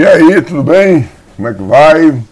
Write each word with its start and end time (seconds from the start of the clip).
E 0.00 0.06
aí, 0.06 0.40
tudo 0.40 0.62
bem? 0.62 1.06
Como 1.36 1.46
é 1.46 1.52
que 1.52 1.62
vai? 1.62 2.22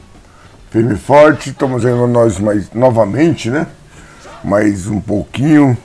Firme 0.71 0.95
e 0.95 0.97
forte, 0.97 1.51
estamos 1.51 1.83
vendo 1.83 2.07
nós 2.07 2.39
mais 2.39 2.73
novamente, 2.73 3.51
né? 3.51 3.67
Mais 4.43 4.87
um 4.87 4.99
pouquinho, 4.99 5.77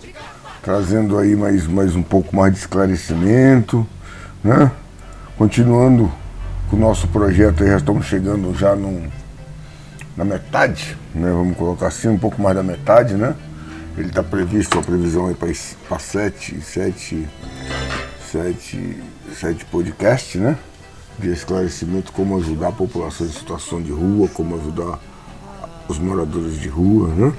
trazendo 0.62 1.18
aí 1.18 1.36
mais, 1.36 1.68
mais 1.68 1.94
um 1.94 2.02
pouco 2.02 2.34
mais 2.34 2.54
de 2.54 2.60
esclarecimento, 2.60 3.86
né? 4.42 4.72
Continuando 5.38 6.10
com 6.70 6.78
o 6.78 6.80
nosso 6.80 7.06
projeto, 7.10 7.64
aí 7.64 7.70
já 7.72 7.76
estamos 7.76 8.06
chegando 8.06 8.58
já 8.58 8.78
num, 8.78 9.10
na 10.16 10.24
metade, 10.24 10.98
né? 11.14 11.30
Vamos 11.32 11.58
colocar 11.58 11.88
assim, 11.88 12.08
um 12.08 12.18
pouco 12.18 12.42
mais 12.42 12.56
da 12.56 12.64
metade, 12.64 13.16
né? 13.16 13.36
Ele 13.98 14.08
está 14.08 14.24
previsto, 14.24 14.80
a 14.80 14.82
previsão 14.82 15.28
aí 15.28 15.36
para 15.36 16.00
sete, 16.00 16.62
sete, 16.62 17.28
sete, 18.32 19.04
sete 19.38 19.66
podcasts, 19.66 20.40
né? 20.40 20.58
De 21.20 21.32
esclarecimento, 21.32 22.12
como 22.12 22.38
ajudar 22.38 22.70
a 22.70 22.72
população 22.72 23.28
em 23.28 23.32
situação 23.32 23.82
de 23.82 23.92
rua, 23.92 24.28
como 24.34 24.56
ajudar 24.56 25.00
os 25.88 26.00
moradores 26.00 26.60
de 26.60 26.68
rua, 26.68 27.08
né? 27.10 27.34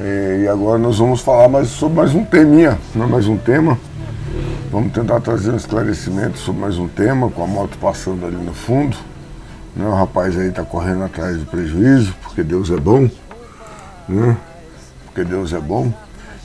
É, 0.00 0.42
e 0.44 0.48
agora 0.48 0.78
nós 0.78 0.98
vamos 0.98 1.20
falar 1.20 1.48
mais 1.48 1.68
sobre 1.68 1.96
mais 1.96 2.14
um 2.14 2.24
teminha, 2.24 2.78
né? 2.94 3.04
mais 3.04 3.26
um 3.26 3.36
tema. 3.36 3.76
Vamos 4.70 4.92
tentar 4.92 5.20
trazer 5.20 5.50
um 5.50 5.56
esclarecimento 5.56 6.38
sobre 6.38 6.60
mais 6.60 6.78
um 6.78 6.86
tema, 6.86 7.28
com 7.30 7.42
a 7.42 7.46
moto 7.48 7.76
passando 7.78 8.24
ali 8.24 8.36
no 8.36 8.54
fundo. 8.54 8.96
Né? 9.74 9.84
O 9.84 9.94
rapaz 9.94 10.38
aí 10.38 10.50
está 10.50 10.62
correndo 10.62 11.02
atrás 11.02 11.38
do 11.38 11.46
prejuízo, 11.46 12.14
porque 12.22 12.44
Deus 12.44 12.70
é 12.70 12.76
bom. 12.76 13.10
Né? 14.08 14.36
Porque 15.06 15.24
Deus 15.24 15.52
é 15.52 15.58
bom. 15.58 15.92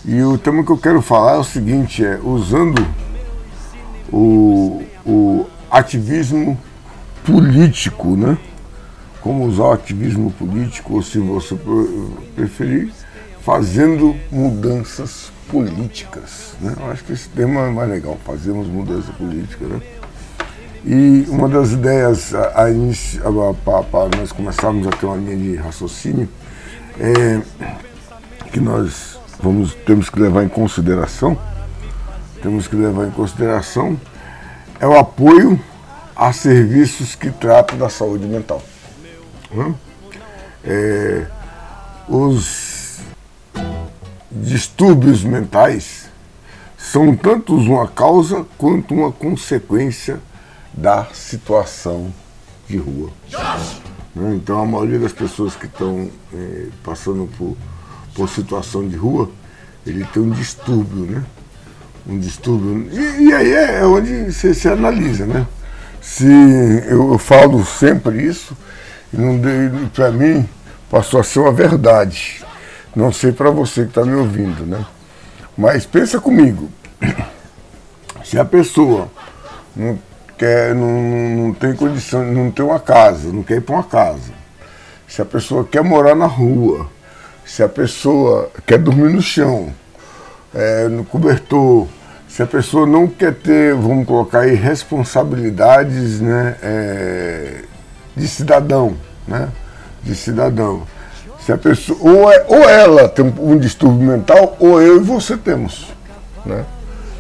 E 0.04 0.24
o 0.24 0.36
tema 0.38 0.64
que 0.64 0.72
eu 0.72 0.78
quero 0.78 1.02
falar 1.02 1.34
é 1.34 1.38
o 1.38 1.44
seguinte, 1.44 2.04
é 2.04 2.20
usando 2.24 2.84
o, 4.12 4.82
o 5.06 5.46
ativismo 5.74 6.56
político, 7.26 8.16
né? 8.16 8.38
Como 9.20 9.46
usar 9.46 9.64
o 9.64 9.72
ativismo 9.72 10.30
político, 10.32 10.94
ou 10.94 11.02
se 11.02 11.18
você 11.18 11.58
preferir, 12.36 12.92
fazendo 13.42 14.16
mudanças 14.32 15.32
políticas. 15.50 16.54
Né? 16.62 16.76
Eu 16.80 16.92
acho 16.92 17.04
que 17.04 17.14
esse 17.14 17.28
tema 17.30 17.62
é 17.62 17.72
mais 17.72 17.90
legal, 17.90 18.20
fazemos 18.24 18.68
mudança 18.68 19.12
política. 19.14 19.66
Né? 19.66 19.82
E 20.86 21.26
uma 21.30 21.50
das 21.50 21.72
ideias 21.72 22.34
para 23.64 24.18
nós 24.18 24.32
começarmos 24.32 24.86
a 24.86 24.92
ter 24.92 25.06
uma 25.06 25.16
linha 25.16 25.38
de 25.38 25.56
raciocínio 25.56 26.30
é 27.00 27.42
que 28.52 28.60
nós 28.60 29.18
vamos, 29.42 29.74
temos 29.86 30.10
que 30.10 30.20
levar 30.20 30.44
em 30.44 30.50
consideração, 30.50 31.38
temos 32.44 32.68
que 32.68 32.76
levar 32.76 33.08
em 33.08 33.12
consideração 33.12 33.98
é 34.84 34.88
o 34.88 34.98
apoio 34.98 35.58
a 36.14 36.34
serviços 36.34 37.16
que 37.16 37.32
tratam 37.32 37.78
da 37.78 37.88
saúde 37.88 38.26
mental. 38.26 38.62
Né? 39.50 39.74
É, 40.62 41.26
os 42.06 43.00
distúrbios 44.30 45.24
mentais 45.24 46.10
são 46.78 47.16
tanto 47.16 47.56
uma 47.56 47.88
causa 47.88 48.46
quanto 48.58 48.94
uma 48.94 49.10
consequência 49.10 50.20
da 50.74 51.06
situação 51.14 52.14
de 52.68 52.76
rua. 52.76 53.10
Né? 54.14 54.36
Então 54.36 54.60
a 54.60 54.66
maioria 54.66 55.00
das 55.00 55.14
pessoas 55.14 55.56
que 55.56 55.66
estão 55.66 56.12
é, 56.34 56.68
passando 56.84 57.30
por, 57.38 57.56
por 58.14 58.28
situação 58.28 58.86
de 58.86 58.98
rua, 58.98 59.32
ele 59.88 60.04
tem 60.04 60.22
um 60.22 60.32
distúrbio, 60.32 61.06
né? 61.06 61.24
Um 62.06 62.20
distúrbio. 62.20 62.90
E, 62.92 63.30
e 63.30 63.34
aí 63.34 63.54
é 63.54 63.86
onde 63.86 64.32
você 64.32 64.54
se 64.54 64.68
analisa, 64.68 65.26
né? 65.26 65.48
Se 66.02 66.26
eu, 66.88 67.14
eu 67.14 67.18
falo 67.18 67.66
sempre 67.66 68.22
isso, 68.22 68.56
para 69.94 70.12
mim 70.12 70.48
passou 70.90 71.20
a 71.20 71.24
ser 71.24 71.40
uma 71.40 71.52
verdade. 71.52 72.44
Não 72.96 73.12
sei 73.12 73.32
para 73.32 73.50
você 73.50 73.84
que 73.84 73.90
está 73.90 74.04
me 74.04 74.14
ouvindo, 74.14 74.66
né? 74.66 74.86
Mas 75.58 75.86
pensa 75.86 76.20
comigo. 76.20 76.70
Se 78.24 78.38
a 78.38 78.46
pessoa 78.46 79.10
não 79.76 79.98
quer, 80.38 80.76
não, 80.76 81.02
não 81.48 81.54
tem 81.54 81.74
condição, 81.76 82.24
não 82.26 82.52
tem 82.52 82.66
uma 82.66 82.80
casa, 82.80 83.32
não 83.32 83.44
quer 83.44 83.58
ir 83.58 83.62
para 83.62 83.76
uma 83.76 83.84
casa. 83.84 84.32
Se 85.08 85.22
a 85.22 85.26
pessoa 85.26 85.64
quer 85.64 85.84
morar 85.84 86.16
na 86.16 86.26
rua, 86.26 86.88
se 87.46 87.62
a 87.62 87.70
pessoa 87.70 88.50
quer 88.66 88.78
dormir 88.78 89.14
no 89.14 89.22
chão, 89.22 89.74
é, 90.54 90.88
no 90.88 91.04
cobertor, 91.04 91.88
se 92.28 92.42
a 92.42 92.48
pessoa 92.48 92.86
não 92.88 93.08
quer 93.08 93.34
ter, 93.34 93.76
vamos 93.76 94.08
colocar 94.08 94.40
aí, 94.40 94.56
responsabilidades 94.56 96.20
né, 96.20 96.56
é, 96.64 97.62
de 98.16 98.28
cidadão, 98.28 98.96
né? 99.28 99.50
De 100.02 100.16
cidadão. 100.16 100.84
Se 101.46 101.52
a 101.52 101.58
pessoa, 101.58 102.00
ou, 102.02 102.32
é, 102.32 102.46
ou 102.48 102.70
ela 102.70 103.08
tem 103.08 103.32
um 103.40 103.58
distúrbio 103.58 104.08
mental, 104.08 104.56
ou 104.60 104.82
eu 104.82 104.98
e 104.98 105.00
você 105.00 105.38
temos. 105.38 105.94
Né? 106.46 106.66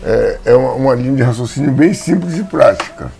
É, 0.03 0.39
é 0.45 0.55
uma, 0.55 0.73
uma 0.73 0.95
linha 0.95 1.15
de 1.15 1.23
raciocínio 1.23 1.71
bem 1.71 1.93
simples 1.93 2.37
e 2.37 2.43
prática. 2.43 3.11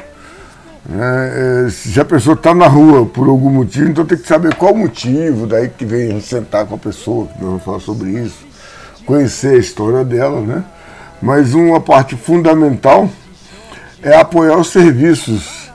É, 0.91 1.65
é, 1.67 1.69
se 1.69 1.99
a 1.99 2.03
pessoa 2.03 2.35
está 2.35 2.53
na 2.53 2.67
rua 2.67 3.05
por 3.05 3.27
algum 3.27 3.49
motivo, 3.49 3.89
então 3.89 4.05
tem 4.05 4.17
que 4.17 4.27
saber 4.27 4.55
qual 4.55 4.73
o 4.73 4.77
motivo, 4.77 5.47
daí 5.47 5.69
que 5.69 5.85
vem 5.85 6.19
sentar 6.19 6.65
com 6.65 6.75
a 6.75 6.77
pessoa, 6.77 7.27
que 7.27 7.33
nós 7.33 7.49
vamos 7.49 7.63
falar 7.63 7.79
sobre 7.79 8.09
isso, 8.09 8.52
conhecer 9.05 9.55
a 9.55 9.59
história 9.59 10.03
dela, 10.03 10.41
né? 10.41 10.63
Mas 11.21 11.53
uma 11.53 11.79
parte 11.79 12.15
fundamental 12.15 13.09
é 14.01 14.15
apoiar 14.15 14.57
os 14.57 14.67
serviços 14.67 15.71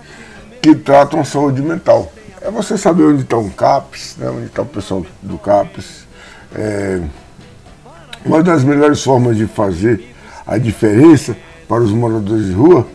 que 0.60 0.74
tratam 0.74 1.24
saúde 1.24 1.62
mental 1.62 2.12
é 2.40 2.50
você 2.50 2.78
saber 2.78 3.04
onde 3.04 3.22
está 3.22 3.36
um 3.36 3.50
CAPS, 3.50 4.16
né, 4.18 4.30
onde 4.30 4.46
está 4.46 4.62
o 4.62 4.66
pessoal 4.66 5.04
do 5.22 5.38
CAPS. 5.38 6.06
É, 6.54 7.00
uma 8.24 8.42
das 8.42 8.62
melhores 8.62 9.02
formas 9.02 9.36
de 9.36 9.46
fazer 9.46 10.14
a 10.46 10.56
diferença 10.56 11.36
para 11.68 11.82
os 11.82 11.90
moradores 11.90 12.46
de 12.46 12.52
rua 12.52 12.86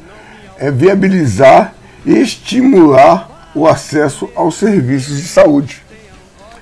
é 0.57 0.71
viabilizar 0.71 1.73
e 2.05 2.17
estimular 2.17 3.51
o 3.53 3.67
acesso 3.67 4.29
aos 4.35 4.55
serviços 4.55 5.17
de 5.17 5.27
saúde 5.27 5.83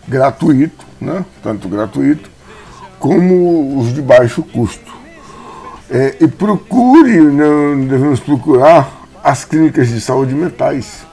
gratuito, 0.07 0.85
né, 0.99 1.23
tanto 1.43 1.69
gratuito 1.69 2.30
como 3.01 3.79
os 3.79 3.93
de 3.93 4.01
baixo 4.01 4.43
custo. 4.43 4.91
É, 5.89 6.15
e 6.21 6.27
procure, 6.27 7.19
né, 7.19 7.45
devemos 7.89 8.21
procurar 8.21 9.01
as 9.21 9.43
clínicas 9.43 9.89
de 9.89 9.99
saúde 9.99 10.33
mentais 10.33 11.05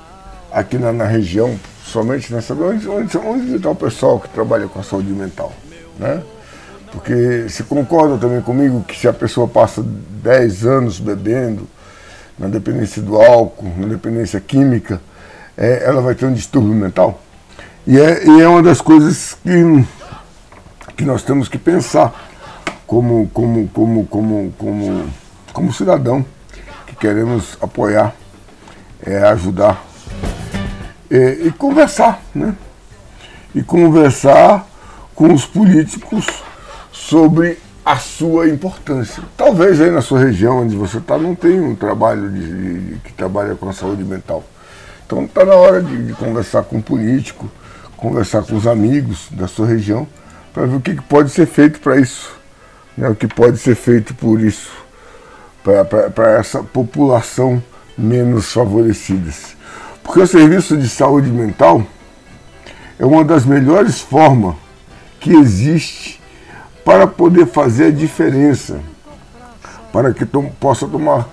aqui 0.53 0.79
na, 0.79 0.93
na 0.93 1.05
região, 1.05 1.59
somente 1.83 2.33
nessa 2.33 2.55
onde, 2.55 2.89
onde, 2.89 3.19
onde 3.19 3.57
está 3.57 3.71
o 3.71 3.75
pessoal 3.75 4.21
que 4.21 4.29
trabalha 4.29 4.69
com 4.69 4.79
a 4.79 4.83
saúde 4.83 5.11
mental, 5.11 5.53
né? 5.99 6.23
Porque 6.93 7.49
se 7.49 7.65
concorda 7.65 8.17
também 8.19 8.41
comigo 8.41 8.85
que 8.87 8.99
se 8.99 9.09
a 9.09 9.13
pessoa 9.13 9.49
passa 9.49 9.83
10 9.83 10.67
anos 10.67 11.01
bebendo, 11.01 11.67
na 12.39 12.47
dependência 12.47 13.03
do 13.03 13.21
álcool, 13.21 13.73
na 13.77 13.89
dependência 13.89 14.41
química, 14.41 15.01
é, 15.57 15.83
ela 15.85 16.01
vai 16.01 16.15
ter 16.15 16.27
um 16.27 16.33
distúrbio 16.33 16.73
mental. 16.73 17.21
E 17.87 17.99
é, 17.99 18.27
e 18.27 18.41
é 18.41 18.49
uma 18.49 18.63
das 18.63 18.81
coisas 18.81 19.37
que, 19.43 19.85
que 20.99 21.05
nós 21.05 21.23
temos 21.23 21.49
que 21.49 21.57
pensar 21.57 22.13
como, 22.85 23.31
como, 23.33 23.69
como, 23.69 24.05
como, 24.07 24.53
como, 24.59 25.07
como 25.53 25.73
cidadão 25.73 26.27
que 26.89 26.97
queremos 26.97 27.57
apoiar, 27.61 28.13
é, 29.01 29.19
ajudar 29.19 29.81
é, 31.09 31.39
e 31.45 31.53
conversar, 31.53 32.21
né? 32.35 32.53
E 33.55 33.63
conversar 33.63 34.67
com 35.15 35.33
os 35.33 35.47
políticos 35.47 36.27
sobre 36.91 37.61
a 37.85 37.97
sua 37.97 38.49
importância. 38.49 39.23
Talvez 39.37 39.81
aí 39.81 39.93
na 39.93 40.03
sua 40.03 40.19
região 40.19 40.63
onde 40.63 40.75
você 40.75 40.99
está 40.99 41.17
não 41.17 41.37
tenha 41.37 41.63
um 41.63 41.77
trabalho 41.77 42.29
de, 42.29 42.91
de, 42.95 42.99
que 43.01 43.13
trabalha 43.13 43.55
com 43.55 43.69
a 43.69 43.73
saúde 43.73 44.03
mental. 44.03 44.43
Então 45.07 45.25
está 45.25 45.45
na 45.45 45.55
hora 45.55 45.81
de, 45.81 46.09
de, 46.09 46.13
conversar 46.15 46.65
com 46.65 46.79
o 46.79 46.83
político, 46.83 47.49
conversar 47.97 48.43
com 48.43 48.57
os 48.57 48.67
amigos 48.67 49.29
da 49.31 49.47
sua 49.47 49.69
região, 49.69 50.07
para 50.53 50.67
ver 50.67 50.77
o 50.77 50.81
que, 50.81 50.95
pode 51.03 51.31
ser 51.31 51.47
feito 51.47 51.81
para 51.81 51.99
isso. 51.99 52.37
Né? 52.97 53.09
O 53.09 53.15
que 53.15 53.27
pode 53.27 53.59
ser 53.59 53.75
feito 53.75 54.15
por 54.15 54.41
isso, 54.41 54.71
para 56.15 56.33
essa 56.39 56.63
população 56.63 57.63
menos 57.97 58.53
favorecida. 58.53 59.31
Porque 60.03 60.21
o 60.21 60.27
serviço 60.27 60.77
de 60.77 60.89
saúde 60.89 61.31
mental 61.31 61.85
é 62.99 63.05
uma 63.05 63.25
das 63.25 63.45
melhores 63.45 64.01
formas 64.01 64.55
que 65.21 65.33
existe 65.33 66.21
para 66.85 67.07
poder 67.07 67.47
fazer 67.47 67.87
a 67.87 67.91
diferença, 67.91 68.81
para 69.93 70.15
que 70.15 70.25
possa 70.59 70.87
tomar 70.89 71.29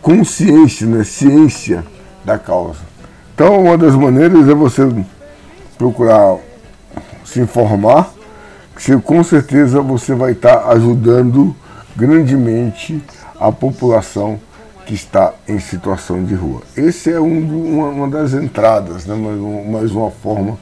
consciência, 0.00 0.86
né, 0.86 1.02
ciência 1.02 1.84
da 2.24 2.38
causa. 2.38 2.80
Então, 3.34 3.62
uma 3.62 3.76
das 3.76 3.94
maneiras 3.94 4.48
é 4.48 4.54
você 4.54 4.82
procurar 5.76 6.36
se 7.24 7.40
informar, 7.40 8.12
com 9.00 9.22
certeza 9.22 9.80
você 9.80 10.12
vai 10.12 10.32
estar 10.32 10.68
ajudando 10.70 11.54
grandemente 11.94 13.00
a 13.38 13.52
população 13.52 14.40
que 14.84 14.94
está 14.94 15.32
em 15.46 15.60
situação 15.60 16.24
de 16.24 16.34
rua. 16.34 16.62
Esse 16.76 17.12
é 17.12 17.20
um, 17.20 17.76
uma, 17.76 17.88
uma, 17.88 18.08
das 18.08 18.32
entradas, 18.32 19.06
né? 19.06 19.14
mais, 19.70 19.92
uma 19.92 20.10
forma 20.10 20.58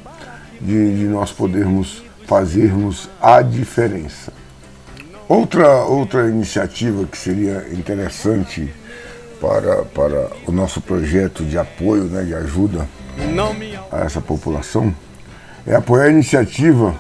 de, 0.61 0.99
de 0.99 1.05
nós 1.05 1.32
podermos 1.32 2.02
fazermos 2.26 3.08
a 3.22 3.40
diferença. 3.40 4.32
Outra, 5.26 5.84
outra 5.84 6.28
iniciativa 6.28 7.06
que 7.06 7.17
seria 7.17 7.67
interessante 7.72 8.70
para, 9.40 9.84
para 9.84 10.31
o 10.46 10.52
nosso 10.52 10.81
projeto 10.82 11.43
de 11.43 11.56
apoio, 11.56 12.05
né, 12.05 12.22
de 12.25 12.34
ajuda 12.34 12.87
a 13.90 14.00
essa 14.00 14.20
população, 14.20 14.94
é 15.67 15.75
apoiar 15.75 16.05
a 16.05 16.11
iniciativa 16.11 16.94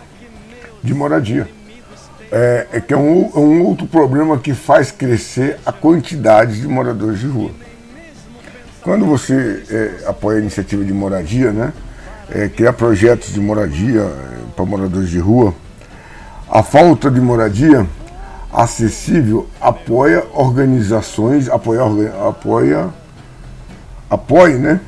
de 0.82 0.94
moradia. 0.94 1.48
É, 2.32 2.66
é 2.74 2.80
que 2.80 2.94
é 2.94 2.96
um, 2.96 3.30
é 3.34 3.38
um 3.38 3.62
outro 3.64 3.86
problema 3.86 4.38
que 4.38 4.54
faz 4.54 4.92
crescer 4.92 5.58
a 5.66 5.72
quantidade 5.72 6.60
de 6.60 6.68
moradores 6.68 7.18
de 7.18 7.26
rua. 7.26 7.50
Quando 8.82 9.04
você 9.04 9.64
é, 9.68 10.08
apoia 10.08 10.38
a 10.38 10.40
iniciativa 10.40 10.84
de 10.84 10.92
moradia, 10.92 11.52
né, 11.52 11.72
é, 12.30 12.48
criar 12.48 12.72
projetos 12.72 13.32
de 13.32 13.40
moradia 13.40 14.02
é, 14.02 14.52
para 14.54 14.64
moradores 14.64 15.10
de 15.10 15.18
rua, 15.18 15.52
a 16.48 16.62
falta 16.62 17.10
de 17.10 17.20
moradia 17.20 17.86
acessível 18.52 19.48
apoia 19.60 20.24
organizações, 20.32 21.48
apoia, 21.48 21.82
apoia, 22.28 22.88
apoia, 24.08 24.58
né? 24.58 24.80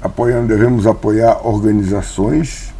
Apoiando, 0.00 0.46
devemos 0.46 0.86
apoiar 0.86 1.44
organizações 1.44 2.72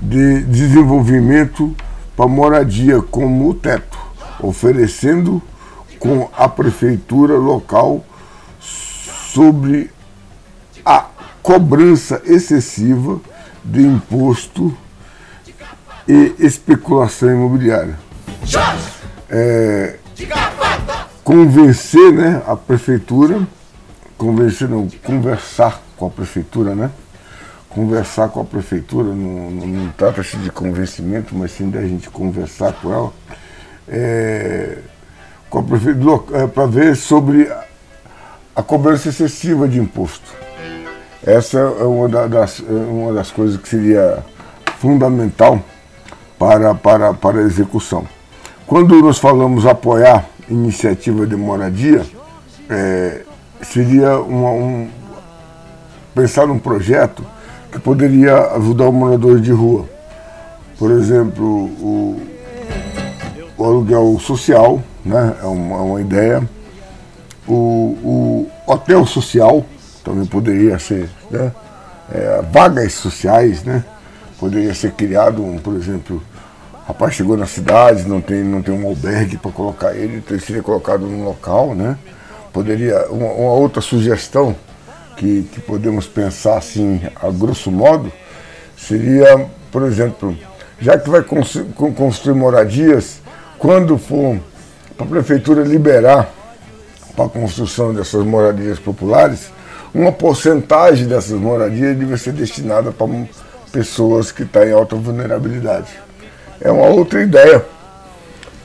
de 0.00 0.42
desenvolvimento 0.42 1.74
para 2.16 2.26
moradia 2.26 3.00
como 3.02 3.48
o 3.50 3.54
teto, 3.54 3.98
oferecendo 4.40 5.42
com 5.98 6.28
a 6.36 6.48
prefeitura 6.48 7.34
local 7.34 8.04
sobre 8.60 9.90
a 10.84 11.06
cobrança 11.42 12.22
excessiva 12.24 13.20
de 13.64 13.82
imposto 13.82 14.76
e 16.08 16.34
especulação 16.38 17.30
imobiliária. 17.30 17.98
É, 19.28 19.96
convencer 21.24 22.12
né, 22.12 22.42
a 22.46 22.56
prefeitura, 22.56 23.46
convencer 24.16 24.68
não, 24.68 24.88
conversar 25.04 25.82
com 25.96 26.06
a 26.06 26.10
prefeitura, 26.10 26.74
né? 26.74 26.90
Conversar 27.76 28.30
com 28.30 28.40
a 28.40 28.44
prefeitura, 28.44 29.08
não, 29.08 29.50
não, 29.50 29.92
trata-se 29.98 30.38
de 30.38 30.50
convencimento, 30.50 31.36
mas 31.36 31.52
sim 31.52 31.68
da 31.68 31.82
gente 31.82 32.08
conversar 32.08 32.72
com 32.72 32.90
ela, 32.90 33.12
é, 33.86 34.78
com 35.50 35.58
a 35.58 35.62
prefeitura, 35.62 36.22
é, 36.42 36.46
para 36.46 36.64
ver 36.64 36.96
sobre 36.96 37.46
a, 37.52 37.64
a 38.56 38.62
cobrança 38.62 39.10
excessiva 39.10 39.68
de 39.68 39.78
imposto. 39.78 40.34
Essa 41.22 41.58
é 41.58 41.84
uma 41.84 42.08
das, 42.08 42.62
é 42.66 42.72
uma 42.72 43.12
das 43.12 43.30
coisas 43.30 43.60
que 43.60 43.68
seria 43.68 44.24
fundamental 44.78 45.62
para, 46.38 46.74
para, 46.74 47.12
para 47.12 47.40
a 47.40 47.42
execução. 47.42 48.08
Quando 48.66 48.98
nós 49.02 49.18
falamos 49.18 49.66
apoiar 49.66 50.24
iniciativa 50.48 51.26
de 51.26 51.36
moradia, 51.36 52.06
é, 52.70 53.20
seria 53.60 54.18
uma, 54.18 54.48
um, 54.48 54.88
pensar 56.14 56.46
num 56.46 56.58
projeto 56.58 57.35
que 57.70 57.78
poderia 57.78 58.52
ajudar 58.52 58.88
o 58.88 58.92
morador 58.92 59.40
de 59.40 59.52
rua. 59.52 59.86
Por 60.78 60.90
exemplo, 60.90 61.44
o, 61.44 62.20
o 63.56 63.64
aluguel 63.64 64.18
social, 64.20 64.82
né, 65.04 65.36
é 65.42 65.46
uma, 65.46 65.80
uma 65.82 66.00
ideia. 66.00 66.46
O, 67.46 67.52
o, 67.52 68.50
hotel 68.66 69.06
social 69.06 69.64
também 70.04 70.26
poderia 70.26 70.78
ser, 70.78 71.08
né, 71.30 71.52
é, 72.12 72.42
vagas 72.52 72.94
sociais, 72.94 73.62
né, 73.62 73.84
poderia 74.38 74.74
ser 74.74 74.92
criado, 74.92 75.42
um, 75.42 75.58
por 75.58 75.74
exemplo, 75.74 76.22
rapaz 76.86 77.14
chegou 77.14 77.36
na 77.36 77.46
cidade, 77.46 78.06
não 78.06 78.20
tem, 78.20 78.42
não 78.44 78.62
tem 78.62 78.74
um 78.74 78.86
albergue 78.86 79.36
para 79.38 79.50
colocar 79.50 79.94
ele, 79.94 80.18
então 80.18 80.36
ele 80.36 80.44
seria 80.44 80.62
colocado 80.62 81.06
num 81.06 81.24
local, 81.24 81.74
né? 81.74 81.96
Poderia, 82.52 83.06
uma, 83.10 83.26
uma 83.26 83.52
outra 83.52 83.80
sugestão 83.80 84.54
que, 85.16 85.42
que 85.52 85.60
podemos 85.60 86.06
pensar 86.06 86.58
assim, 86.58 87.00
a 87.16 87.30
grosso 87.30 87.70
modo, 87.70 88.12
seria, 88.76 89.46
por 89.70 89.82
exemplo, 89.82 90.36
já 90.80 90.98
que 90.98 91.08
vai 91.08 91.22
construir 91.22 92.34
moradias, 92.34 93.20
quando 93.58 93.96
for 93.96 94.38
para 94.96 95.06
a 95.06 95.08
prefeitura 95.08 95.62
liberar 95.62 96.30
para 97.14 97.26
a 97.26 97.28
construção 97.28 97.94
dessas 97.94 98.24
moradias 98.24 98.78
populares, 98.78 99.50
uma 99.94 100.12
porcentagem 100.12 101.06
dessas 101.06 101.38
moradias 101.38 101.96
deve 101.96 102.16
ser 102.18 102.32
destinada 102.32 102.92
para 102.92 103.06
pessoas 103.72 104.30
que 104.30 104.42
estão 104.42 104.62
em 104.62 104.72
alta 104.72 104.96
vulnerabilidade 104.96 106.06
é 106.60 106.70
uma 106.70 106.86
outra 106.86 107.22
ideia 107.22 107.64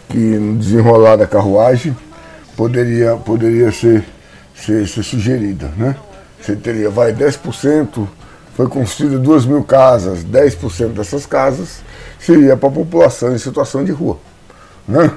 que 0.10 0.18
no 0.18 0.58
desenrolar 0.58 1.16
da 1.18 1.28
carruagem 1.28 1.96
poderia, 2.56 3.16
poderia 3.16 3.72
ser, 3.72 4.04
ser, 4.56 4.88
ser 4.88 5.04
sugerida. 5.04 5.70
Né? 5.78 5.96
Você 6.42 6.56
teria, 6.56 6.90
vai, 6.90 7.14
10%, 7.14 8.08
foi 8.56 8.68
construída 8.68 9.20
2 9.20 9.46
mil 9.46 9.64
casas, 9.64 10.24
10% 10.24 10.90
dessas 10.90 11.26
casas 11.26 11.82
seria 12.20 12.56
para 12.56 12.70
a 12.70 12.72
população 12.72 13.34
em 13.34 13.38
situação 13.38 13.84
de 13.84 13.92
rua. 13.92 14.18
Né? 14.88 15.12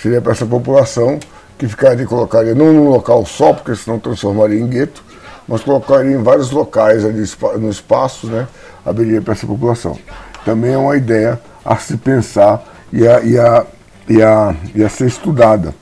Seria 0.00 0.20
para 0.20 0.32
essa 0.32 0.46
população 0.46 1.18
que 1.58 1.68
ficaria, 1.68 2.06
colocaria 2.06 2.54
não 2.54 2.72
num 2.72 2.88
local 2.88 3.24
só, 3.24 3.52
porque 3.52 3.74
senão 3.74 3.98
transformaria 3.98 4.58
em 4.58 4.66
gueto, 4.66 5.02
mas 5.46 5.62
colocaria 5.62 6.12
em 6.12 6.22
vários 6.22 6.50
locais 6.50 7.04
ali 7.04 7.24
no 7.58 7.70
espaço, 7.70 8.26
né? 8.26 8.46
abriria 8.84 9.20
para 9.20 9.32
essa 9.32 9.46
população. 9.46 9.98
Também 10.44 10.72
é 10.72 10.78
uma 10.78 10.96
ideia 10.96 11.40
a 11.64 11.76
se 11.76 11.96
pensar 11.96 12.62
e 12.92 13.06
a, 13.06 13.20
e 13.20 13.38
a, 13.38 13.66
e 14.08 14.22
a, 14.22 14.54
e 14.74 14.84
a 14.84 14.88
ser 14.88 15.06
estudada. 15.06 15.74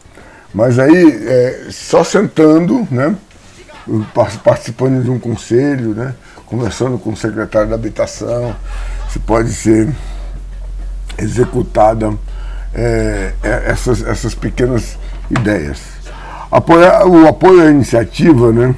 Mas 0.55 0.79
aí, 0.79 1.27
é, 1.27 1.67
só 1.71 2.05
sentando, 2.05 2.87
né, 2.91 3.17
participando 4.43 5.03
de 5.03 5.11
um 5.11 5.19
conselho, 5.19 5.95
né, 5.95 6.15
conversando 6.47 6.99
com 6.99 7.11
o 7.11 7.17
secretário 7.17 7.69
da 7.69 7.75
habitação, 7.75 8.55
se 9.11 9.19
pode 9.19 9.53
ser 9.53 9.89
executada 11.19 12.13
é, 12.75 13.33
é, 13.43 13.63
essas, 13.67 14.03
essas 14.03 14.35
pequenas 14.35 14.99
ideias. 15.31 15.81
Apoiar, 16.51 17.07
o 17.07 17.27
apoio 17.27 17.63
à 17.63 17.71
iniciativa 17.71 18.53
né, 18.53 18.75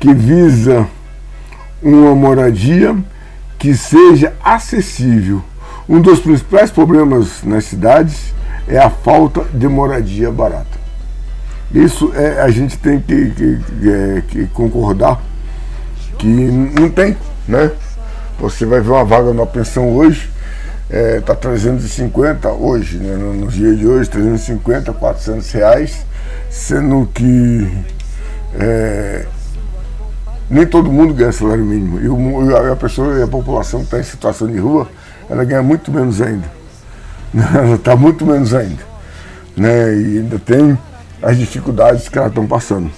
que 0.00 0.12
visa 0.12 0.86
uma 1.82 2.14
moradia 2.14 2.96
que 3.58 3.74
seja 3.74 4.32
acessível 4.42 5.42
um 5.88 6.00
dos 6.00 6.20
principais 6.20 6.70
problemas 6.70 7.42
nas 7.42 7.64
cidades 7.64 8.32
é 8.68 8.78
a 8.78 8.88
falta 8.88 9.44
de 9.52 9.66
moradia 9.66 10.30
barata. 10.30 10.81
Isso 11.74 12.12
é, 12.14 12.40
a 12.40 12.50
gente 12.50 12.76
tem 12.78 13.00
que, 13.00 13.30
que, 13.30 13.58
que, 13.58 13.90
é, 13.90 14.22
que 14.28 14.46
concordar 14.48 15.20
que 16.18 16.26
não 16.26 16.88
tem, 16.90 17.16
né? 17.48 17.70
Você 18.38 18.66
vai 18.66 18.80
ver 18.80 18.90
uma 18.90 19.04
vaga 19.04 19.32
numa 19.32 19.46
pensão 19.46 19.96
hoje, 19.96 20.30
está 20.88 20.98
é, 20.98 21.20
tá 21.20 21.34
350 21.34 22.50
hoje, 22.50 22.98
né? 22.98 23.16
no, 23.16 23.34
no 23.34 23.46
dia 23.48 23.74
de 23.74 23.86
hoje, 23.86 24.10
350, 24.10 24.92
400 24.92 25.50
reais, 25.52 26.06
sendo 26.50 27.08
que 27.14 27.68
é, 28.54 29.26
nem 30.50 30.66
todo 30.66 30.92
mundo 30.92 31.14
ganha 31.14 31.32
salário 31.32 31.64
mínimo. 31.64 31.98
E, 31.98 32.70
a 32.70 32.76
pessoa, 32.76 33.24
a 33.24 33.26
população 33.26 33.80
que 33.80 33.86
está 33.86 33.98
em 33.98 34.02
situação 34.02 34.48
de 34.48 34.58
rua, 34.58 34.88
ela 35.30 35.44
ganha 35.44 35.62
muito 35.62 35.90
menos 35.90 36.20
ainda. 36.20 36.50
Ela 37.34 37.76
está 37.76 37.96
muito 37.96 38.26
menos 38.26 38.52
ainda. 38.52 38.82
Né? 39.56 39.94
E 39.94 40.18
ainda 40.18 40.38
tem 40.38 40.76
as 41.22 41.38
dificuldades 41.38 42.08
que 42.08 42.18
elas 42.18 42.30
estão 42.30 42.46
passando. 42.46 42.90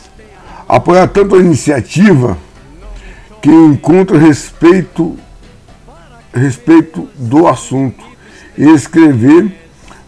Apoiar 0.69 1.09
tanto 1.09 1.37
a 1.37 1.39
iniciativa 1.39 2.39
que 3.43 3.51
encontra 3.51 4.19
respeito, 4.19 5.17
respeito 6.33 7.09
do 7.15 7.47
assunto 7.47 8.03
e 8.57 8.65
escrever 8.65 9.53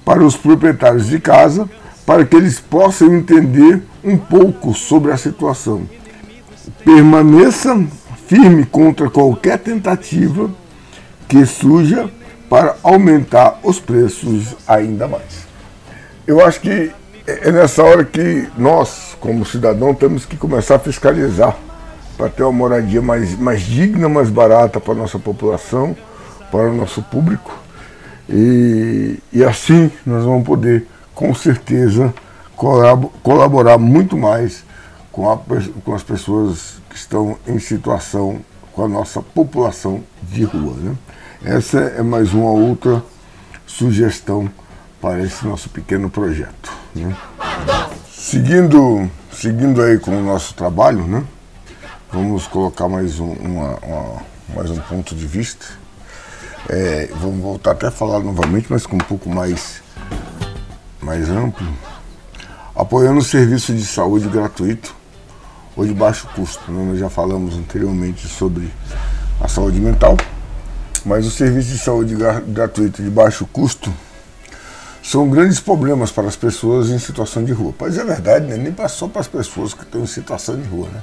para 0.04 0.24
os 0.24 0.36
proprietários 0.36 1.08
de 1.08 1.20
casa 1.20 1.68
para 2.06 2.24
que 2.24 2.36
eles 2.36 2.60
possam 2.60 3.14
entender 3.14 3.82
um 4.02 4.16
pouco 4.16 4.72
sobre 4.72 5.12
a 5.12 5.16
situação. 5.16 5.86
Permaneça 6.84 7.84
firme 8.26 8.64
contra 8.64 9.10
qualquer 9.10 9.58
tentativa 9.58 10.50
que 11.28 11.44
suja 11.44 12.08
para 12.48 12.76
aumentar 12.82 13.58
os 13.62 13.80
preços 13.80 14.54
ainda 14.66 15.08
mais. 15.08 15.46
Eu 16.26 16.44
acho 16.44 16.60
que 16.60 16.92
é 17.26 17.50
nessa 17.50 17.82
hora 17.82 18.04
que 18.04 18.48
nós, 18.56 19.16
como 19.20 19.44
cidadão, 19.44 19.92
temos 19.92 20.24
que 20.24 20.36
começar 20.36 20.76
a 20.76 20.78
fiscalizar 20.78 21.56
para 22.16 22.28
ter 22.28 22.44
uma 22.44 22.52
moradia 22.52 23.02
mais, 23.02 23.36
mais 23.38 23.62
digna, 23.62 24.08
mais 24.08 24.30
barata 24.30 24.80
para 24.80 24.92
a 24.92 24.96
nossa 24.96 25.18
população, 25.18 25.96
para 26.50 26.70
o 26.70 26.74
nosso 26.74 27.02
público. 27.02 27.52
E, 28.28 29.18
e 29.32 29.44
assim 29.44 29.90
nós 30.04 30.24
vamos 30.24 30.44
poder, 30.46 30.86
com 31.14 31.34
certeza, 31.34 32.14
colaborar 33.22 33.76
muito 33.76 34.16
mais 34.16 34.64
com, 35.10 35.30
a, 35.30 35.38
com 35.84 35.94
as 35.94 36.02
pessoas 36.02 36.80
que 36.88 36.96
estão 36.96 37.36
em 37.46 37.58
situação, 37.58 38.40
com 38.72 38.84
a 38.84 38.88
nossa 38.88 39.20
população 39.20 40.02
de 40.22 40.44
rua. 40.44 40.74
Né? 40.76 40.94
Essa 41.44 41.80
é 41.80 42.02
mais 42.02 42.32
uma 42.32 42.50
outra 42.50 43.02
sugestão 43.66 44.48
para 45.00 45.22
esse 45.22 45.46
nosso 45.46 45.68
pequeno 45.68 46.10
projeto. 46.10 46.72
Né? 46.94 47.14
Seguindo, 48.10 49.10
seguindo 49.32 49.82
aí 49.82 49.98
com 49.98 50.16
o 50.16 50.22
nosso 50.24 50.54
trabalho, 50.54 51.06
né? 51.06 51.24
vamos 52.10 52.46
colocar 52.46 52.88
mais 52.88 53.20
um, 53.20 53.32
uma, 53.32 53.76
uma, 53.76 54.22
mais 54.54 54.70
um 54.70 54.78
ponto 54.80 55.14
de 55.14 55.26
vista. 55.26 55.66
É, 56.68 57.08
vamos 57.20 57.40
voltar 57.40 57.72
até 57.72 57.86
a 57.86 57.90
falar 57.90 58.20
novamente, 58.20 58.66
mas 58.70 58.86
com 58.86 58.96
um 58.96 59.00
pouco 59.00 59.28
mais, 59.28 59.82
mais 61.00 61.28
amplo. 61.28 61.66
Apoiando 62.74 63.20
o 63.20 63.24
serviço 63.24 63.72
de 63.72 63.84
saúde 63.84 64.28
gratuito 64.28 64.94
ou 65.76 65.84
de 65.86 65.94
baixo 65.94 66.26
custo. 66.34 66.72
Né? 66.72 66.84
Nós 66.84 66.98
já 66.98 67.08
falamos 67.08 67.56
anteriormente 67.56 68.26
sobre 68.26 68.72
a 69.40 69.46
saúde 69.46 69.78
mental, 69.78 70.16
mas 71.04 71.26
o 71.26 71.30
serviço 71.30 71.68
de 71.68 71.78
saúde 71.78 72.16
gratuito 72.48 73.02
de 73.02 73.10
baixo 73.10 73.46
custo 73.52 73.92
são 75.06 75.30
grandes 75.30 75.60
problemas 75.60 76.10
para 76.10 76.26
as 76.26 76.34
pessoas 76.34 76.90
em 76.90 76.98
situação 76.98 77.44
de 77.44 77.52
rua. 77.52 77.72
Mas 77.78 77.96
é 77.96 78.02
verdade, 78.02 78.46
né? 78.46 78.56
nem 78.56 78.88
só 78.88 79.06
para 79.06 79.20
as 79.20 79.28
pessoas 79.28 79.72
que 79.72 79.84
estão 79.84 80.02
em 80.02 80.06
situação 80.06 80.56
de 80.56 80.66
rua. 80.66 80.88
Né? 80.88 81.00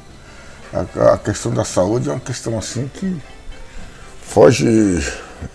A, 0.74 1.14
a, 1.14 1.18
questão 1.18 1.54
da 1.54 1.64
saúde 1.64 2.10
é 2.10 2.12
uma 2.12 2.20
questão 2.20 2.58
assim 2.58 2.92
que 2.94 3.16
foge 4.22 4.68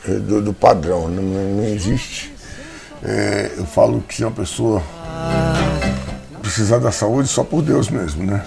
é, 0.09 0.13
do, 0.13 0.41
do 0.41 0.55
padrão, 0.55 1.11
né? 1.11 1.21
não, 1.21 1.63
não, 1.63 1.65
existe. 1.65 2.35
É, 3.03 3.53
eu 3.59 3.67
falo 3.67 4.01
que 4.09 4.25
uma 4.25 4.33
pessoa 4.33 4.83
precisar 6.41 6.79
da 6.79 6.91
saúde, 6.91 7.29
só 7.29 7.45
por 7.45 7.61
Deus 7.61 7.91
mesmo, 7.91 8.25
né? 8.25 8.47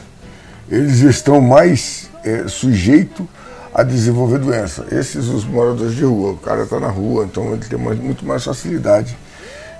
Eles 0.67 1.01
estão 1.01 1.39
mais 1.39 2.10
é, 2.24 2.48
sujeitos 2.48 3.27
a 3.72 3.84
desenvolver 3.84 4.39
doença. 4.39 4.84
Esses 4.91 5.27
os 5.27 5.46
moradores 5.46 5.96
de 5.96 6.03
rua, 6.03 6.31
o 6.31 6.38
cara 6.38 6.63
está 6.63 6.79
na 6.79 6.89
rua, 6.89 7.24
então 7.24 7.53
ele 7.53 7.63
tem 7.63 7.77
muito 7.77 8.25
mais 8.25 8.43
facilidade 8.43 9.15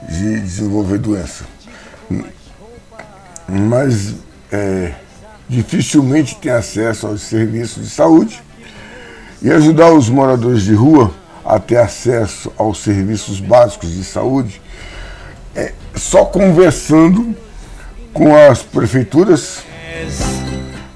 de 0.10 0.40
desenvolver 0.40 0.98
doença. 0.98 1.46
Mas 3.48 4.16
é, 4.52 4.94
dificilmente 5.48 6.36
tem 6.36 6.52
acesso 6.52 7.08
aos 7.08 7.22
serviços 7.22 7.84
de 7.84 7.90
saúde 7.90 8.42
e 9.42 9.52
ajudar 9.52 9.92
os 9.92 10.10
moradores 10.10 10.64
de 10.64 10.74
rua 10.74 11.14
a 11.44 11.60
ter 11.60 11.78
acesso 11.78 12.52
aos 12.58 12.82
serviços 12.84 13.40
básicos 13.40 13.92
de 13.92 14.04
saúde 14.04 14.62
é 15.56 15.74
só 15.96 16.26
conversando 16.26 17.36
com 18.14 18.36
as 18.36 18.62
prefeituras 18.62 19.64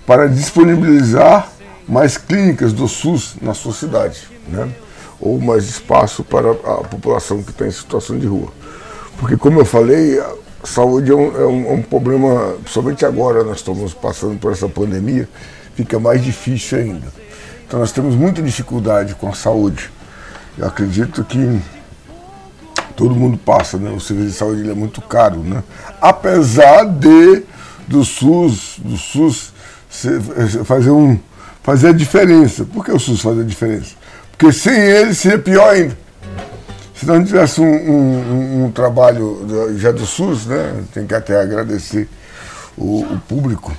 para 0.05 0.27
disponibilizar 0.27 1.51
mais 1.87 2.17
clínicas 2.17 2.73
do 2.73 2.87
SUS 2.87 3.35
na 3.41 3.53
sua 3.53 3.73
cidade, 3.73 4.27
né? 4.47 4.69
ou 5.19 5.39
mais 5.39 5.65
espaço 5.65 6.23
para 6.23 6.51
a 6.51 6.83
população 6.83 7.41
que 7.41 7.51
está 7.51 7.65
em 7.65 7.71
situação 7.71 8.17
de 8.17 8.27
rua. 8.27 8.51
Porque, 9.17 9.37
como 9.37 9.59
eu 9.59 9.65
falei, 9.65 10.19
a 10.19 10.33
saúde 10.63 11.11
é 11.11 11.15
um, 11.15 11.35
é 11.35 11.45
um, 11.45 11.67
é 11.67 11.73
um 11.73 11.81
problema, 11.81 12.55
somente 12.67 13.05
agora 13.05 13.43
nós 13.43 13.57
estamos 13.57 13.93
passando 13.93 14.37
por 14.39 14.51
essa 14.51 14.67
pandemia, 14.67 15.27
fica 15.75 15.99
mais 15.99 16.23
difícil 16.23 16.79
ainda. 16.79 17.07
Então, 17.67 17.79
nós 17.79 17.91
temos 17.91 18.15
muita 18.15 18.41
dificuldade 18.41 19.15
com 19.15 19.27
a 19.29 19.33
saúde. 19.33 19.89
Eu 20.57 20.67
acredito 20.67 21.23
que 21.23 21.61
todo 22.95 23.15
mundo 23.15 23.37
passa, 23.37 23.77
né? 23.77 23.91
O 23.91 23.99
serviço 23.99 24.29
de 24.29 24.35
saúde 24.35 24.69
é 24.69 24.73
muito 24.73 25.01
caro, 25.01 25.39
né? 25.39 25.63
Apesar 26.01 26.85
de 26.85 27.43
do 27.87 28.03
SUS, 28.03 28.79
do 28.79 28.97
SUS 28.97 29.53
fazer 30.65 30.91
um 30.91 31.19
fazer 31.63 31.89
a 31.89 31.91
diferença. 31.93 32.63
Por 32.65 32.85
que 32.85 32.91
o 32.91 32.99
SUS 32.99 33.21
faz 33.21 33.39
a 33.39 33.43
diferença? 33.43 33.95
Porque 34.31 34.53
sem 34.53 34.77
ele 34.77 35.13
seria 35.13 35.39
pior 35.39 35.69
ainda. 35.69 35.97
Se 36.95 37.05
não 37.05 37.23
tivesse 37.23 37.59
um, 37.59 37.65
um, 37.65 38.65
um 38.65 38.71
trabalho 38.71 39.45
já 39.77 39.91
do 39.91 40.05
SUS, 40.05 40.45
né, 40.45 40.83
tem 40.93 41.05
que 41.05 41.13
até 41.13 41.39
agradecer 41.39 42.07
o, 42.77 43.01
o 43.01 43.19
público 43.27 43.75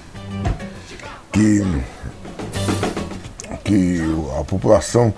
que, 1.32 1.62
que 3.64 4.00
a 4.38 4.44
população, 4.44 5.14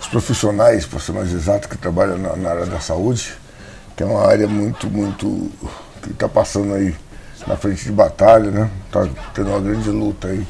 os 0.00 0.08
profissionais, 0.08 0.86
para 0.86 0.98
ser 0.98 1.12
mais 1.12 1.32
exato, 1.32 1.68
que 1.68 1.78
trabalham 1.78 2.18
na, 2.18 2.36
na 2.36 2.50
área 2.50 2.66
da 2.66 2.80
saúde, 2.80 3.34
que 3.96 4.02
é 4.02 4.06
uma 4.06 4.26
área 4.26 4.48
muito, 4.48 4.88
muito. 4.88 5.50
que 6.02 6.10
está 6.10 6.28
passando 6.28 6.74
aí 6.74 6.94
na 7.46 7.56
frente 7.56 7.84
de 7.84 7.92
batalha, 7.92 8.50
né? 8.50 8.70
Está 8.86 9.08
tendo 9.32 9.50
uma 9.50 9.60
grande 9.60 9.88
luta 9.90 10.28
aí 10.28 10.44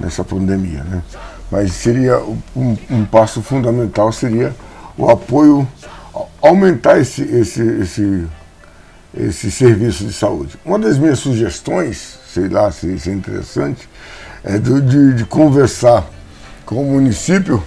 nessa 0.00 0.24
pandemia, 0.24 0.82
né? 0.84 1.02
Mas 1.50 1.72
seria 1.72 2.18
um, 2.18 2.76
um 2.90 3.04
passo 3.04 3.42
fundamental 3.42 4.10
seria 4.12 4.54
o 4.96 5.10
apoio 5.10 5.66
aumentar 6.40 6.98
esse, 6.98 7.22
esse, 7.22 7.62
esse, 7.62 8.26
esse 9.16 9.50
serviço 9.50 10.04
de 10.04 10.12
saúde. 10.12 10.58
Uma 10.64 10.78
das 10.78 10.98
minhas 10.98 11.18
sugestões, 11.18 12.18
sei 12.32 12.48
lá 12.48 12.70
se 12.70 12.94
isso 12.94 13.08
é 13.08 13.12
interessante, 13.12 13.88
é 14.44 14.58
de, 14.58 14.80
de, 14.80 15.14
de 15.14 15.24
conversar 15.24 16.08
com 16.64 16.82
o 16.82 16.92
município 16.92 17.62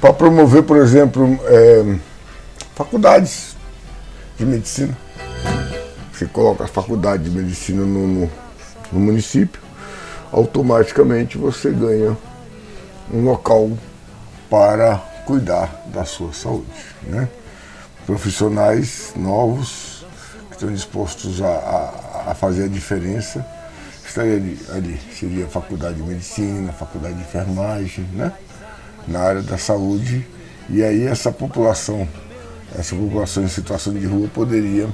para 0.00 0.12
promover, 0.12 0.62
por 0.62 0.76
exemplo, 0.76 1.38
é, 1.44 1.96
faculdades 2.74 3.56
de 4.38 4.46
medicina. 4.46 4.96
Você 6.12 6.26
coloca 6.26 6.64
a 6.64 6.68
faculdade 6.68 7.24
de 7.24 7.30
medicina 7.30 7.84
no, 7.84 8.06
no, 8.06 8.30
no 8.92 9.00
município, 9.00 9.60
automaticamente 10.32 11.38
você 11.38 11.70
ganha 11.70 12.16
um 13.12 13.24
local 13.24 13.70
para 14.50 14.96
cuidar 15.26 15.84
da 15.86 16.04
sua 16.04 16.32
saúde. 16.32 16.66
Né? 17.02 17.28
Profissionais 18.08 19.12
novos 19.14 20.06
que 20.48 20.54
estão 20.54 20.72
dispostos 20.72 21.42
a, 21.42 21.46
a, 21.46 22.30
a 22.30 22.34
fazer 22.34 22.64
a 22.64 22.66
diferença 22.66 23.46
estaria 24.02 24.36
ali, 24.36 24.58
ali, 24.72 25.00
Seria 25.12 25.44
a 25.44 25.48
faculdade 25.48 25.96
de 25.96 26.02
medicina, 26.02 26.70
a 26.70 26.72
faculdade 26.72 27.16
de 27.16 27.20
enfermagem, 27.20 28.06
né? 28.14 28.32
na 29.06 29.20
área 29.20 29.42
da 29.42 29.58
saúde. 29.58 30.26
E 30.70 30.82
aí 30.82 31.06
essa 31.06 31.30
população, 31.30 32.08
essa 32.78 32.96
população 32.96 33.44
em 33.44 33.48
situação 33.48 33.92
de 33.92 34.06
rua 34.06 34.26
poderia 34.32 34.88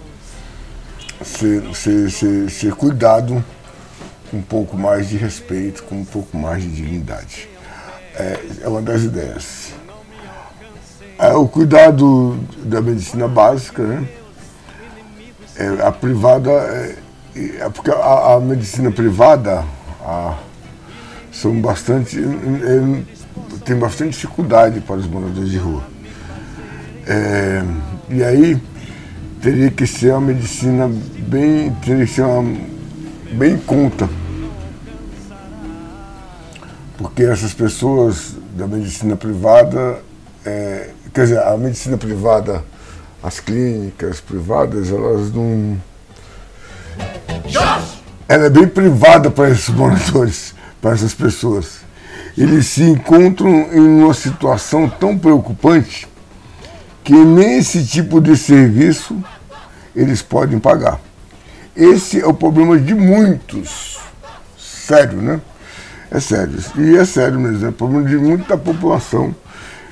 ser, 1.25 1.62
ser, 1.73 2.11
ser, 2.11 2.50
ser 2.50 2.75
cuidado 2.75 3.44
com 4.28 4.38
um 4.38 4.42
pouco 4.42 4.76
mais 4.76 5.09
de 5.09 5.16
respeito, 5.16 5.85
com 5.85 6.00
um 6.00 6.04
pouco 6.04 6.37
mais 6.37 6.64
de 6.64 6.68
dignidade. 6.68 7.49
É, 8.16 8.40
é 8.62 8.68
uma 8.68 8.83
das 8.83 9.04
ideias. 9.04 9.83
É, 11.18 11.33
o 11.35 11.47
cuidado 11.47 12.37
da 12.64 12.83
medicina 12.83 13.28
básica, 13.28 13.83
né? 13.83 14.09
É, 15.56 15.87
a 15.87 15.92
privada, 15.92 16.50
é, 16.50 16.97
é 17.61 17.68
porque 17.68 17.90
a, 17.90 18.35
a, 18.35 18.40
medicina 18.40 18.90
privada 18.90 19.64
a, 20.02 20.37
são 21.30 21.61
bastante, 21.61 22.18
é, 22.18 23.59
tem 23.64 23.76
bastante 23.76 24.11
dificuldade 24.11 24.80
para 24.80 24.97
os 24.97 25.06
moradores 25.06 25.50
de 25.50 25.59
rua. 25.59 25.85
É, 27.06 27.62
e 28.11 28.25
aí 28.25 28.61
teria 29.40 29.71
que 29.71 29.87
ser 29.87 30.11
uma 30.12 30.23
medicina 30.23 30.90
bem, 31.28 31.71
teria 31.85 32.06
que 32.06 32.12
ser 32.12 32.23
uma, 32.23 32.59
bem 33.33 33.56
conta. 33.56 34.09
Porque 36.99 37.23
essas 37.23 37.54
pessoas 37.54 38.35
da 38.56 38.66
medicina 38.66 39.14
privada 39.14 40.02
é, 40.44 40.90
quer 41.12 41.22
dizer, 41.22 41.42
a 41.42 41.56
medicina 41.56 41.96
privada, 41.96 42.62
as 43.22 43.40
clínicas 43.40 44.20
privadas, 44.20 44.90
elas 44.90 45.32
não. 45.32 45.80
Ela 48.28 48.46
é 48.46 48.50
bem 48.50 48.68
privada 48.68 49.30
para 49.30 49.50
esses 49.50 49.68
moradores, 49.70 50.54
para 50.80 50.92
essas 50.92 51.14
pessoas. 51.14 51.84
Eles 52.36 52.66
se 52.66 52.82
encontram 52.82 53.50
em 53.72 54.02
uma 54.02 54.12
situação 54.12 54.88
tão 54.88 55.16
preocupante 55.16 56.08
que 57.02 57.12
nem 57.12 57.58
esse 57.58 57.86
tipo 57.86 58.20
de 58.20 58.36
serviço 58.36 59.22
eles 59.94 60.20
podem 60.20 60.58
pagar. 60.58 61.00
Esse 61.76 62.20
é 62.20 62.26
o 62.26 62.34
problema 62.34 62.78
de 62.78 62.94
muitos. 62.94 63.98
Sério, 64.58 65.20
né? 65.20 65.40
É 66.10 66.18
sério. 66.18 66.58
E 66.76 66.96
é 66.96 67.04
sério 67.04 67.38
mesmo, 67.38 67.66
é 67.66 67.68
o 67.68 67.72
problema 67.72 68.08
de 68.08 68.16
muita 68.16 68.56
população 68.56 69.34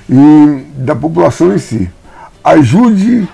e 0.09 0.65
da 0.77 0.95
população 0.95 1.53
em 1.53 1.57
si. 1.57 1.89
Ajude 2.43 3.27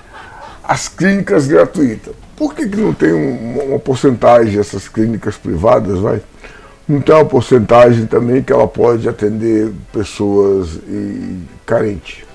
as 0.63 0.87
clínicas 0.87 1.47
gratuitas. 1.47 2.13
Por 2.35 2.53
que, 2.53 2.67
que 2.67 2.77
não 2.77 2.93
tem 2.93 3.11
um, 3.11 3.69
uma 3.69 3.79
porcentagem 3.79 4.55
dessas 4.55 4.87
clínicas 4.87 5.35
privadas, 5.35 5.99
vai? 5.99 6.21
não 6.89 6.99
tem 6.99 7.13
uma 7.13 7.23
porcentagem 7.23 8.07
também 8.07 8.41
que 8.41 8.51
ela 8.51 8.67
pode 8.67 9.07
atender 9.07 9.71
pessoas 9.93 10.73
e, 10.87 11.43
carentes. 11.63 12.25